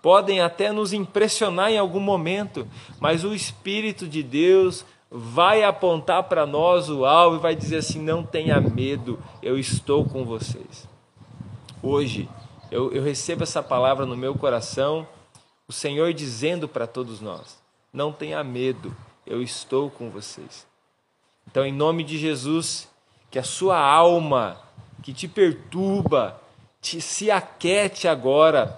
Podem 0.02 0.42
até 0.42 0.70
nos 0.70 0.92
impressionar 0.92 1.70
em 1.70 1.78
algum 1.78 2.00
momento, 2.00 2.68
mas 3.00 3.24
o 3.24 3.32
Espírito 3.32 4.06
de 4.06 4.22
Deus 4.22 4.84
vai 5.16 5.62
apontar 5.62 6.24
para 6.24 6.44
nós 6.44 6.90
o 6.90 7.04
alvo 7.04 7.36
e 7.36 7.38
vai 7.38 7.54
dizer 7.54 7.76
assim: 7.76 8.00
não 8.00 8.24
tenha 8.24 8.60
medo, 8.60 9.16
eu 9.40 9.56
estou 9.56 10.04
com 10.04 10.24
vocês. 10.24 10.88
Hoje 11.80 12.28
eu, 12.68 12.90
eu 12.92 13.00
recebo 13.00 13.44
essa 13.44 13.62
palavra 13.62 14.04
no 14.04 14.16
meu 14.16 14.34
coração, 14.34 15.06
o 15.68 15.72
Senhor 15.72 16.12
dizendo 16.12 16.66
para 16.66 16.88
todos 16.88 17.20
nós: 17.20 17.62
não 17.92 18.12
tenha 18.12 18.42
medo, 18.42 18.94
eu 19.24 19.40
estou 19.40 19.88
com 19.88 20.10
vocês. 20.10 20.66
Então, 21.46 21.64
em 21.64 21.72
nome 21.72 22.02
de 22.02 22.18
Jesus, 22.18 22.88
que 23.30 23.38
a 23.38 23.44
sua 23.44 23.78
alma 23.78 24.60
que 25.00 25.12
te 25.12 25.28
perturba, 25.28 26.40
te, 26.80 27.00
se 27.00 27.30
aquete 27.30 28.08
agora, 28.08 28.76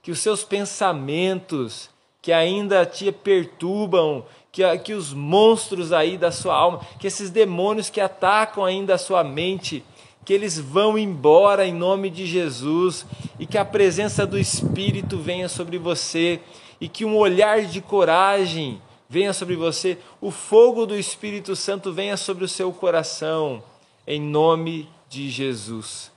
que 0.00 0.12
os 0.12 0.20
seus 0.20 0.44
pensamentos 0.44 1.90
que 2.20 2.32
ainda 2.32 2.86
te 2.86 3.10
perturbam, 3.10 4.24
que, 4.52 4.78
que 4.78 4.92
os 4.92 5.14
monstros 5.14 5.92
aí 5.92 6.18
da 6.18 6.30
sua 6.30 6.54
alma, 6.54 6.80
que 7.00 7.06
esses 7.06 7.30
demônios 7.30 7.88
que 7.88 8.00
atacam 8.00 8.62
ainda 8.62 8.94
a 8.94 8.98
sua 8.98 9.24
mente, 9.24 9.82
que 10.26 10.32
eles 10.32 10.58
vão 10.58 10.98
embora 10.98 11.66
em 11.66 11.72
nome 11.72 12.10
de 12.10 12.26
Jesus 12.26 13.06
e 13.38 13.46
que 13.46 13.56
a 13.56 13.64
presença 13.64 14.26
do 14.26 14.38
Espírito 14.38 15.16
venha 15.16 15.48
sobre 15.48 15.78
você 15.78 16.38
e 16.78 16.86
que 16.86 17.04
um 17.04 17.16
olhar 17.16 17.62
de 17.62 17.80
coragem 17.80 18.80
venha 19.08 19.32
sobre 19.32 19.56
você, 19.56 19.98
o 20.20 20.30
fogo 20.30 20.86
do 20.86 20.96
Espírito 20.96 21.56
Santo 21.56 21.92
venha 21.92 22.16
sobre 22.16 22.44
o 22.44 22.48
seu 22.48 22.72
coração, 22.72 23.62
em 24.06 24.20
nome 24.20 24.88
de 25.08 25.30
Jesus. 25.30 26.10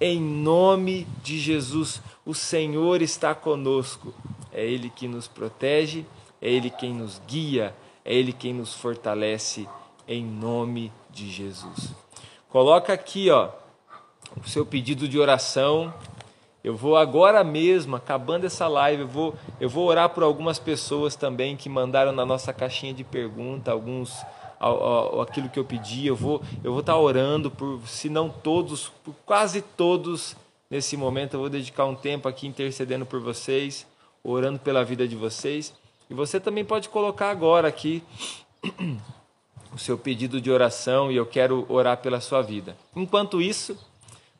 Em 0.00 0.20
nome 0.20 1.06
de 1.22 1.38
Jesus, 1.38 2.00
o 2.24 2.34
Senhor 2.34 3.02
está 3.02 3.34
conosco. 3.34 4.14
É 4.52 4.64
Ele 4.64 4.90
que 4.90 5.06
nos 5.06 5.28
protege, 5.28 6.04
é 6.40 6.50
Ele 6.50 6.70
quem 6.70 6.94
nos 6.94 7.20
guia, 7.28 7.74
é 8.04 8.14
Ele 8.14 8.32
quem 8.32 8.52
nos 8.54 8.74
fortalece, 8.74 9.68
em 10.06 10.24
nome 10.24 10.92
de 11.10 11.30
Jesus. 11.30 11.92
Coloca 12.48 12.92
aqui, 12.92 13.30
ó, 13.30 13.50
o 14.36 14.48
seu 14.48 14.66
pedido 14.66 15.08
de 15.08 15.18
oração 15.18 15.92
eu 16.62 16.76
vou 16.76 16.96
agora 16.96 17.42
mesmo, 17.42 17.96
acabando 17.96 18.44
essa 18.44 18.68
live, 18.68 19.02
eu 19.02 19.08
vou, 19.08 19.34
eu 19.58 19.68
vou 19.68 19.86
orar 19.86 20.10
por 20.10 20.22
algumas 20.22 20.58
pessoas 20.58 21.16
também 21.16 21.56
que 21.56 21.70
mandaram 21.70 22.12
na 22.12 22.26
nossa 22.26 22.52
caixinha 22.52 22.92
de 22.92 23.02
pergunta 23.02 23.72
alguns 23.72 24.22
aquilo 25.22 25.48
que 25.48 25.58
eu 25.58 25.64
pedi. 25.64 26.06
Eu 26.06 26.14
vou 26.14 26.42
eu 26.62 26.72
vou 26.72 26.80
estar 26.80 26.98
orando 26.98 27.50
por, 27.50 27.80
se 27.86 28.10
não 28.10 28.28
todos, 28.28 28.92
por 29.02 29.14
quase 29.24 29.62
todos 29.62 30.36
nesse 30.68 30.98
momento. 30.98 31.34
Eu 31.34 31.40
vou 31.40 31.48
dedicar 31.48 31.86
um 31.86 31.94
tempo 31.94 32.28
aqui 32.28 32.46
intercedendo 32.46 33.06
por 33.06 33.20
vocês, 33.20 33.86
orando 34.22 34.58
pela 34.58 34.84
vida 34.84 35.08
de 35.08 35.16
vocês. 35.16 35.72
E 36.10 36.14
você 36.14 36.40
também 36.40 36.64
pode 36.64 36.88
colocar 36.88 37.30
agora 37.30 37.68
aqui 37.68 38.02
o 39.72 39.78
seu 39.78 39.96
pedido 39.96 40.40
de 40.40 40.50
oração 40.50 41.10
e 41.10 41.14
eu 41.14 41.24
quero 41.24 41.64
orar 41.68 41.98
pela 41.98 42.20
sua 42.20 42.42
vida. 42.42 42.76
Enquanto 42.96 43.40
isso, 43.40 43.78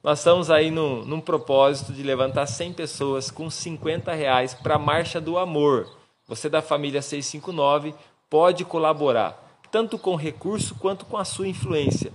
nós 0.02 0.18
estamos 0.18 0.50
aí 0.50 0.68
no, 0.68 1.04
num 1.04 1.20
propósito 1.20 1.92
de 1.92 2.02
levantar 2.02 2.46
100 2.46 2.72
pessoas 2.72 3.30
com 3.30 3.48
50 3.48 4.12
reais 4.12 4.52
para 4.52 4.74
a 4.74 4.78
Marcha 4.78 5.20
do 5.20 5.38
Amor. 5.38 5.88
Você 6.26 6.48
da 6.48 6.60
família 6.60 7.00
659 7.00 7.94
pode 8.28 8.64
colaborar, 8.64 9.60
tanto 9.70 9.96
com 9.96 10.16
recurso 10.16 10.74
quanto 10.74 11.04
com 11.04 11.16
a 11.16 11.24
sua 11.24 11.46
influência. 11.46 12.12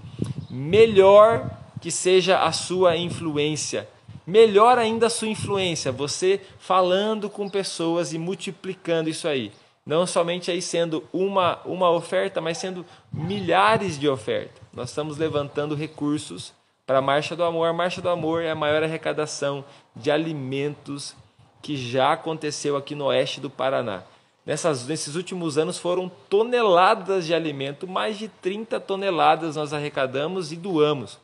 Melhor 0.49 1.49
que 1.79 1.91
seja 1.91 2.39
a 2.39 2.51
sua 2.51 2.97
influência. 2.97 3.87
Melhor 4.25 4.79
ainda 4.79 5.07
a 5.07 5.09
sua 5.09 5.27
influência, 5.27 5.91
você 5.91 6.41
falando 6.57 7.29
com 7.29 7.47
pessoas 7.47 8.11
e 8.13 8.17
multiplicando 8.17 9.09
isso 9.09 9.27
aí. 9.27 9.51
Não 9.85 10.07
somente 10.07 10.49
aí 10.49 10.63
sendo 10.63 11.03
uma, 11.13 11.59
uma 11.63 11.91
oferta, 11.91 12.41
mas 12.41 12.57
sendo 12.57 12.83
milhares 13.13 13.99
de 13.99 14.09
ofertas. 14.09 14.63
Nós 14.73 14.89
estamos 14.89 15.17
levantando 15.17 15.75
recursos 15.75 16.53
para 16.87 16.97
a 16.97 17.01
Marcha 17.01 17.35
do 17.35 17.43
Amor. 17.43 17.67
A 17.67 17.73
Marcha 17.73 18.01
do 18.01 18.09
Amor 18.09 18.41
é 18.41 18.49
a 18.49 18.55
maior 18.55 18.81
arrecadação 18.81 19.63
de 19.95 20.09
alimentos 20.09 21.15
que 21.61 21.77
já 21.77 22.13
aconteceu 22.13 22.75
aqui 22.75 22.95
no 22.95 23.05
oeste 23.05 23.39
do 23.39 23.49
Paraná. 23.49 24.03
Nessas, 24.43 24.87
nesses 24.87 25.15
últimos 25.15 25.57
anos 25.57 25.77
foram 25.77 26.09
toneladas 26.29 27.25
de 27.25 27.33
alimento, 27.33 27.87
mais 27.87 28.17
de 28.17 28.27
30 28.27 28.79
toneladas 28.79 29.55
nós 29.55 29.73
arrecadamos 29.73 30.51
e 30.51 30.55
doamos. 30.55 31.19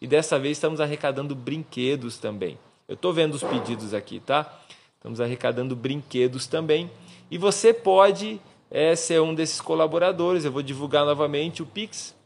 E 0.00 0.06
dessa 0.06 0.38
vez 0.38 0.56
estamos 0.56 0.80
arrecadando 0.80 1.34
brinquedos 1.34 2.18
também. 2.18 2.58
Eu 2.88 2.94
estou 2.94 3.12
vendo 3.12 3.34
os 3.34 3.42
pedidos 3.42 3.94
aqui, 3.94 4.20
tá? 4.20 4.60
Estamos 4.96 5.20
arrecadando 5.20 5.74
brinquedos 5.74 6.46
também. 6.46 6.90
E 7.30 7.38
você 7.38 7.72
pode 7.72 8.40
é, 8.70 8.94
ser 8.94 9.20
um 9.20 9.34
desses 9.34 9.60
colaboradores. 9.60 10.44
Eu 10.44 10.52
vou 10.52 10.62
divulgar 10.62 11.04
novamente 11.04 11.62
o 11.62 11.66
Pix 11.66 12.16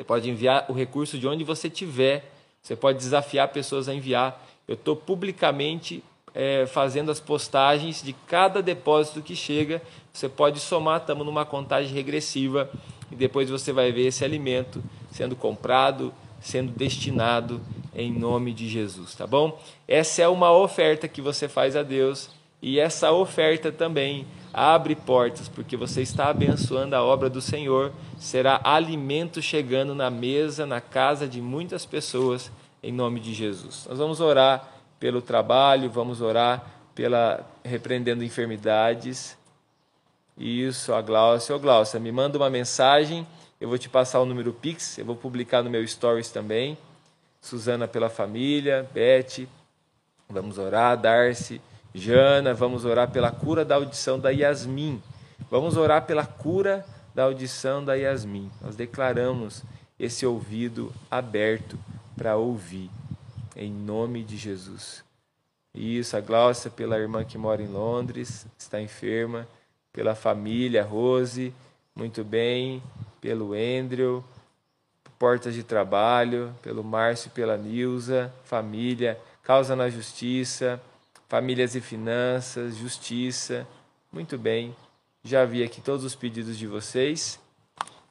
você 0.00 0.04
pode 0.04 0.30
enviar 0.30 0.64
o 0.70 0.72
recurso 0.72 1.18
de 1.18 1.28
onde 1.28 1.44
você 1.44 1.68
tiver. 1.68 2.32
Você 2.62 2.74
pode 2.74 2.96
desafiar 2.96 3.48
pessoas 3.48 3.86
a 3.86 3.94
enviar. 3.94 4.42
Eu 4.66 4.72
estou 4.72 4.96
publicamente 4.96 6.02
é, 6.34 6.64
fazendo 6.64 7.10
as 7.10 7.20
postagens 7.20 8.02
de 8.02 8.14
cada 8.26 8.62
depósito 8.62 9.20
que 9.20 9.36
chega. 9.36 9.82
Você 10.10 10.26
pode 10.26 10.58
somar, 10.58 11.00
estamos 11.00 11.26
numa 11.26 11.44
contagem 11.44 11.92
regressiva 11.92 12.70
e 13.12 13.14
depois 13.14 13.50
você 13.50 13.74
vai 13.74 13.92
ver 13.92 14.06
esse 14.06 14.24
alimento 14.24 14.82
sendo 15.12 15.36
comprado, 15.36 16.14
sendo 16.40 16.72
destinado 16.72 17.60
em 17.94 18.12
nome 18.12 18.52
de 18.52 18.68
Jesus, 18.68 19.14
tá 19.14 19.26
bom? 19.26 19.60
Essa 19.86 20.22
é 20.22 20.28
uma 20.28 20.50
oferta 20.52 21.06
que 21.08 21.20
você 21.20 21.48
faz 21.48 21.76
a 21.76 21.82
Deus 21.82 22.30
e 22.62 22.78
essa 22.78 23.10
oferta 23.10 23.72
também 23.72 24.26
abre 24.52 24.94
portas, 24.94 25.48
porque 25.48 25.76
você 25.76 26.02
está 26.02 26.28
abençoando 26.28 26.94
a 26.94 27.02
obra 27.02 27.30
do 27.30 27.40
Senhor. 27.40 27.92
Será 28.18 28.60
alimento 28.62 29.40
chegando 29.40 29.94
na 29.94 30.10
mesa, 30.10 30.66
na 30.66 30.80
casa 30.80 31.26
de 31.26 31.40
muitas 31.40 31.86
pessoas, 31.86 32.50
em 32.82 32.92
nome 32.92 33.20
de 33.20 33.32
Jesus. 33.32 33.86
Nós 33.88 33.98
vamos 33.98 34.20
orar 34.20 34.68
pelo 34.98 35.22
trabalho, 35.22 35.88
vamos 35.88 36.20
orar 36.20 36.64
pela 36.94 37.46
repreendendo 37.64 38.22
enfermidades. 38.22 39.38
Isso, 40.36 40.92
a 40.92 41.00
Glaucia. 41.00 41.54
Ô 41.56 41.58
Glaucia, 41.58 41.98
me 41.98 42.12
manda 42.12 42.36
uma 42.36 42.50
mensagem, 42.50 43.26
eu 43.60 43.68
vou 43.68 43.76
te 43.76 43.88
passar 43.88 44.20
o 44.20 44.24
número 44.24 44.52
Pix, 44.52 44.96
eu 44.96 45.04
vou 45.04 45.14
publicar 45.14 45.62
no 45.62 45.68
meu 45.68 45.86
Stories 45.86 46.30
também. 46.30 46.78
Suzana 47.42 47.86
pela 47.86 48.08
família, 48.08 48.88
Beth, 48.92 49.46
vamos 50.28 50.58
orar, 50.58 50.96
Darcy, 50.96 51.60
Jana, 51.94 52.54
vamos 52.54 52.84
orar 52.84 53.10
pela 53.10 53.30
cura 53.30 53.64
da 53.64 53.74
audição 53.74 54.18
da 54.18 54.30
Yasmin. 54.30 55.02
Vamos 55.50 55.76
orar 55.76 56.06
pela 56.06 56.24
cura 56.24 56.86
da 57.14 57.24
audição 57.24 57.84
da 57.84 57.94
Yasmin. 57.94 58.50
Nós 58.60 58.76
declaramos 58.76 59.62
esse 59.98 60.24
ouvido 60.24 60.92
aberto 61.10 61.78
para 62.16 62.36
ouvir, 62.36 62.90
em 63.56 63.70
nome 63.70 64.22
de 64.22 64.36
Jesus. 64.36 65.04
Isso, 65.74 66.16
a 66.16 66.20
Glaucia 66.20 66.70
pela 66.70 66.98
irmã 66.98 67.24
que 67.24 67.36
mora 67.36 67.62
em 67.62 67.68
Londres, 67.68 68.46
está 68.58 68.80
enferma, 68.80 69.46
pela 69.92 70.14
família 70.14 70.84
Rose, 70.84 71.52
muito 71.94 72.24
bem, 72.24 72.82
pelo 73.20 73.52
Andrew, 73.52 74.24
Portas 75.18 75.54
de 75.54 75.62
Trabalho, 75.62 76.54
pelo 76.62 76.82
Márcio 76.82 77.28
e 77.28 77.30
pela 77.30 77.56
Nilza, 77.56 78.32
família, 78.44 79.20
Causa 79.42 79.76
na 79.76 79.88
Justiça, 79.90 80.80
Famílias 81.28 81.74
e 81.74 81.80
Finanças, 81.80 82.76
Justiça. 82.76 83.66
Muito 84.12 84.38
bem, 84.38 84.74
já 85.22 85.44
vi 85.44 85.62
aqui 85.62 85.80
todos 85.80 86.04
os 86.04 86.14
pedidos 86.14 86.56
de 86.56 86.66
vocês 86.66 87.38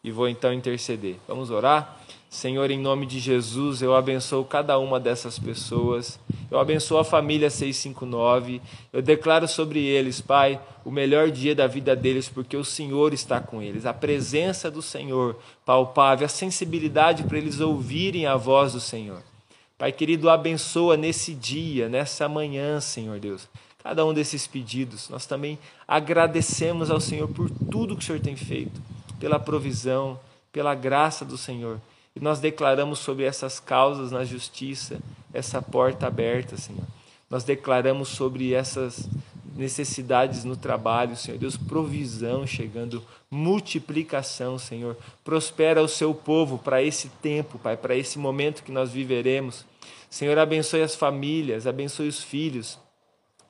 e 0.03 0.11
vou 0.11 0.29
então 0.29 0.53
interceder. 0.53 1.17
Vamos 1.27 1.49
orar? 1.49 1.98
Senhor, 2.29 2.69
em 2.69 2.77
nome 2.77 3.07
de 3.07 3.19
Jesus, 3.19 3.81
eu 3.81 3.95
abençoo 3.95 4.45
cada 4.45 4.77
uma 4.77 4.99
dessas 4.99 5.39
pessoas. 5.39 6.19
Eu 6.51 6.59
abençoo 6.59 6.99
a 6.99 7.03
família 7.03 7.49
659. 7.49 8.61
Eu 8.93 9.01
declaro 9.01 9.47
sobre 9.47 9.83
eles, 9.83 10.21
Pai, 10.21 10.61
o 10.85 10.91
melhor 10.91 11.31
dia 11.31 11.55
da 11.55 11.65
vida 11.65 11.95
deles, 11.95 12.29
porque 12.29 12.55
o 12.55 12.63
Senhor 12.63 13.13
está 13.15 13.39
com 13.39 13.63
eles. 13.63 13.83
A 13.87 13.95
presença 13.95 14.69
do 14.69 14.79
Senhor, 14.79 15.37
palpável, 15.65 16.27
a 16.27 16.29
sensibilidade 16.29 17.23
para 17.23 17.39
eles 17.39 17.59
ouvirem 17.59 18.27
a 18.27 18.35
voz 18.37 18.73
do 18.73 18.79
Senhor. 18.79 19.23
Pai 19.75 19.91
querido, 19.91 20.29
abençoa 20.29 20.95
nesse 20.95 21.33
dia, 21.33 21.89
nessa 21.89 22.29
manhã, 22.29 22.79
Senhor 22.79 23.19
Deus, 23.19 23.47
cada 23.81 24.05
um 24.05 24.13
desses 24.13 24.45
pedidos. 24.45 25.09
Nós 25.09 25.25
também 25.25 25.57
agradecemos 25.87 26.91
ao 26.91 26.99
Senhor 26.99 27.27
por 27.29 27.49
tudo 27.49 27.95
que 27.95 28.03
o 28.03 28.05
Senhor 28.05 28.19
tem 28.19 28.35
feito, 28.35 28.79
pela 29.19 29.39
provisão, 29.39 30.19
pela 30.51 30.75
graça 30.75 31.25
do 31.25 31.37
Senhor. 31.37 31.79
E 32.19 32.23
nós 32.23 32.39
declaramos 32.39 32.99
sobre 32.99 33.23
essas 33.23 33.59
causas 33.59 34.11
na 34.11 34.25
justiça 34.25 34.99
essa 35.33 35.61
porta 35.61 36.07
aberta, 36.07 36.57
Senhor. 36.57 36.83
Nós 37.29 37.43
declaramos 37.43 38.09
sobre 38.09 38.53
essas 38.53 39.07
necessidades 39.55 40.43
no 40.43 40.57
trabalho, 40.57 41.15
Senhor 41.15 41.37
Deus, 41.37 41.55
provisão 41.55 42.47
chegando, 42.47 43.03
multiplicação, 43.29 44.57
Senhor. 44.57 44.97
Prospera 45.23 45.81
o 45.81 45.87
seu 45.87 46.13
povo 46.13 46.57
para 46.57 46.81
esse 46.81 47.09
tempo, 47.21 47.59
Pai, 47.59 47.77
para 47.77 47.95
esse 47.95 48.17
momento 48.17 48.63
que 48.63 48.71
nós 48.71 48.91
viveremos. 48.91 49.65
Senhor, 50.09 50.37
abençoe 50.37 50.81
as 50.81 50.95
famílias, 50.95 51.67
abençoe 51.67 52.07
os 52.07 52.23
filhos 52.23 52.79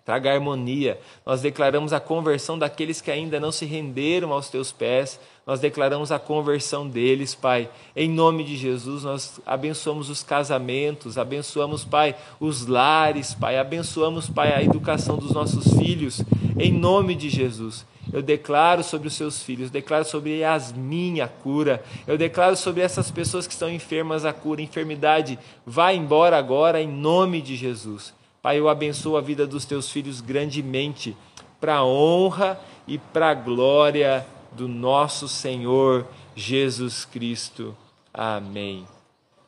traga 0.10 0.34
harmonia. 0.34 1.00
Nós 1.24 1.40
declaramos 1.40 1.94
a 1.94 2.00
conversão 2.00 2.58
daqueles 2.58 3.00
que 3.00 3.12
ainda 3.12 3.40
não 3.40 3.52
se 3.52 3.64
renderam 3.64 4.34
aos 4.34 4.50
teus 4.50 4.72
pés. 4.72 5.20
Nós 5.46 5.60
declaramos 5.60 6.12
a 6.12 6.18
conversão 6.18 6.88
deles, 6.88 7.36
Pai. 7.36 7.70
Em 7.96 8.10
nome 8.10 8.44
de 8.44 8.58
Jesus, 8.58 9.04
nós 9.04 9.40
abençoamos 9.46 10.10
os 10.10 10.24
casamentos, 10.24 11.16
abençoamos, 11.16 11.86
Pai, 11.86 12.16
os 12.40 12.66
lares, 12.66 13.36
Pai. 13.36 13.60
Abençoamos, 13.60 14.28
Pai, 14.28 14.52
a 14.52 14.64
educação 14.64 15.16
dos 15.16 15.32
nossos 15.32 15.78
filhos. 15.78 16.24
Em 16.58 16.74
nome 16.74 17.14
de 17.14 17.30
Jesus. 17.30 17.86
Eu 18.12 18.24
declaro 18.24 18.84
sobre 18.84 19.08
os 19.08 19.14
seus 19.14 19.44
filhos, 19.44 19.70
declaro 19.70 20.06
sobre 20.06 20.40
Yasmin 20.40 21.22
a 21.22 21.28
cura. 21.28 21.84
Eu 22.08 22.18
declaro 22.18 22.56
sobre 22.56 22.82
essas 22.82 23.12
pessoas 23.12 23.46
que 23.46 23.54
estão 23.54 23.70
enfermas 23.70 24.26
a 24.26 24.34
cura. 24.34 24.60
Enfermidade, 24.60 25.38
vá 25.64 25.94
embora 25.94 26.36
agora 26.36 26.82
em 26.82 26.88
nome 26.88 27.44
de 27.44 27.56
Jesus. 27.56 28.18
Pai, 28.42 28.58
eu 28.58 28.70
abençoo 28.70 29.18
a 29.18 29.22
vida 29.22 29.46
dos 29.46 29.66
teus 29.66 29.92
filhos 29.92 30.22
grandemente, 30.22 31.16
para 31.60 31.76
a 31.78 31.86
honra 31.86 32.58
e 32.88 32.98
para 32.98 33.32
a 33.32 33.34
glória 33.34 34.26
do 34.54 34.66
nosso 34.66 35.28
Senhor 35.28 36.08
Jesus 36.36 37.04
Cristo. 37.04 37.76
Amém. 38.14 38.88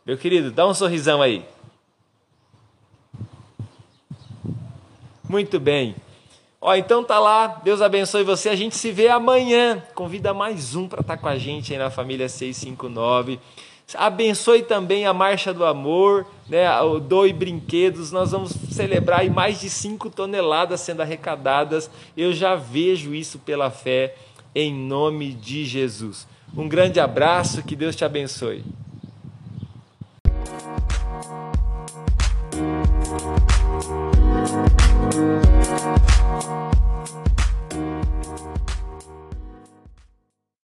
Meu 0.06 0.18
querido, 0.18 0.52
dá 0.52 0.68
um 0.68 0.74
sorrisão 0.74 1.22
aí. 1.22 1.46
Muito 5.28 5.58
bem. 5.58 5.96
Ó, 6.60 6.76
então 6.76 7.02
tá 7.02 7.18
lá. 7.18 7.48
Deus 7.64 7.82
abençoe 7.82 8.24
você. 8.26 8.50
A 8.50 8.56
gente 8.56 8.76
se 8.76 8.92
vê 8.92 9.08
amanhã. 9.08 9.82
Convida 9.96 10.34
mais 10.34 10.76
um 10.76 10.90
para 10.90 11.00
estar 11.00 11.16
tá 11.16 11.22
com 11.22 11.30
a 11.30 11.38
gente 11.38 11.72
aí 11.72 11.80
na 11.80 11.90
família 11.90 12.28
659. 12.28 13.40
Abençoe 13.96 14.64
também 14.64 15.06
a 15.06 15.14
Marcha 15.14 15.54
do 15.54 15.66
Amor, 15.66 16.26
né, 16.52 16.70
o 16.82 17.00
Doe 17.00 17.32
Brinquedos. 17.32 18.12
Nós 18.12 18.32
vamos 18.32 18.52
celebrar 18.52 19.28
mais 19.30 19.62
de 19.62 19.70
5 19.70 20.10
toneladas 20.10 20.82
sendo 20.82 21.02
arrecadadas. 21.02 21.90
Eu 22.16 22.34
já 22.34 22.56
vejo 22.56 23.16
isso 23.16 23.40
pela 23.40 23.72
fé, 23.72 24.16
em 24.54 24.74
nome 24.74 25.32
de 25.32 25.64
Jesus. 25.64 26.28
Um 26.56 26.68
grande 26.68 27.00
abraço, 27.00 27.64
que 27.64 27.74
Deus 27.74 27.96
te 27.96 28.04
abençoe. 28.04 28.66